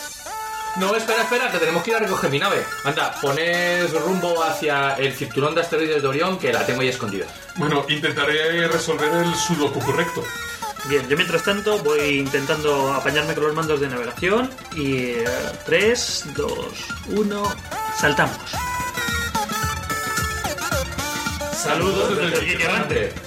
[0.77, 2.63] No, espera, espera, que tenemos que ir a recoger mi nave.
[2.85, 7.25] Anda, poned rumbo hacia el cinturón de asteroides de Orión, que la tengo ahí escondida.
[7.57, 10.23] Bueno, intentaré resolver el sudoku correcto.
[10.85, 15.15] Bien, yo mientras tanto voy intentando apañarme con los mandos de navegación y
[15.65, 16.53] 3, 2,
[17.09, 17.57] 1,
[17.99, 18.39] saltamos.
[21.53, 23.27] Saludos desde el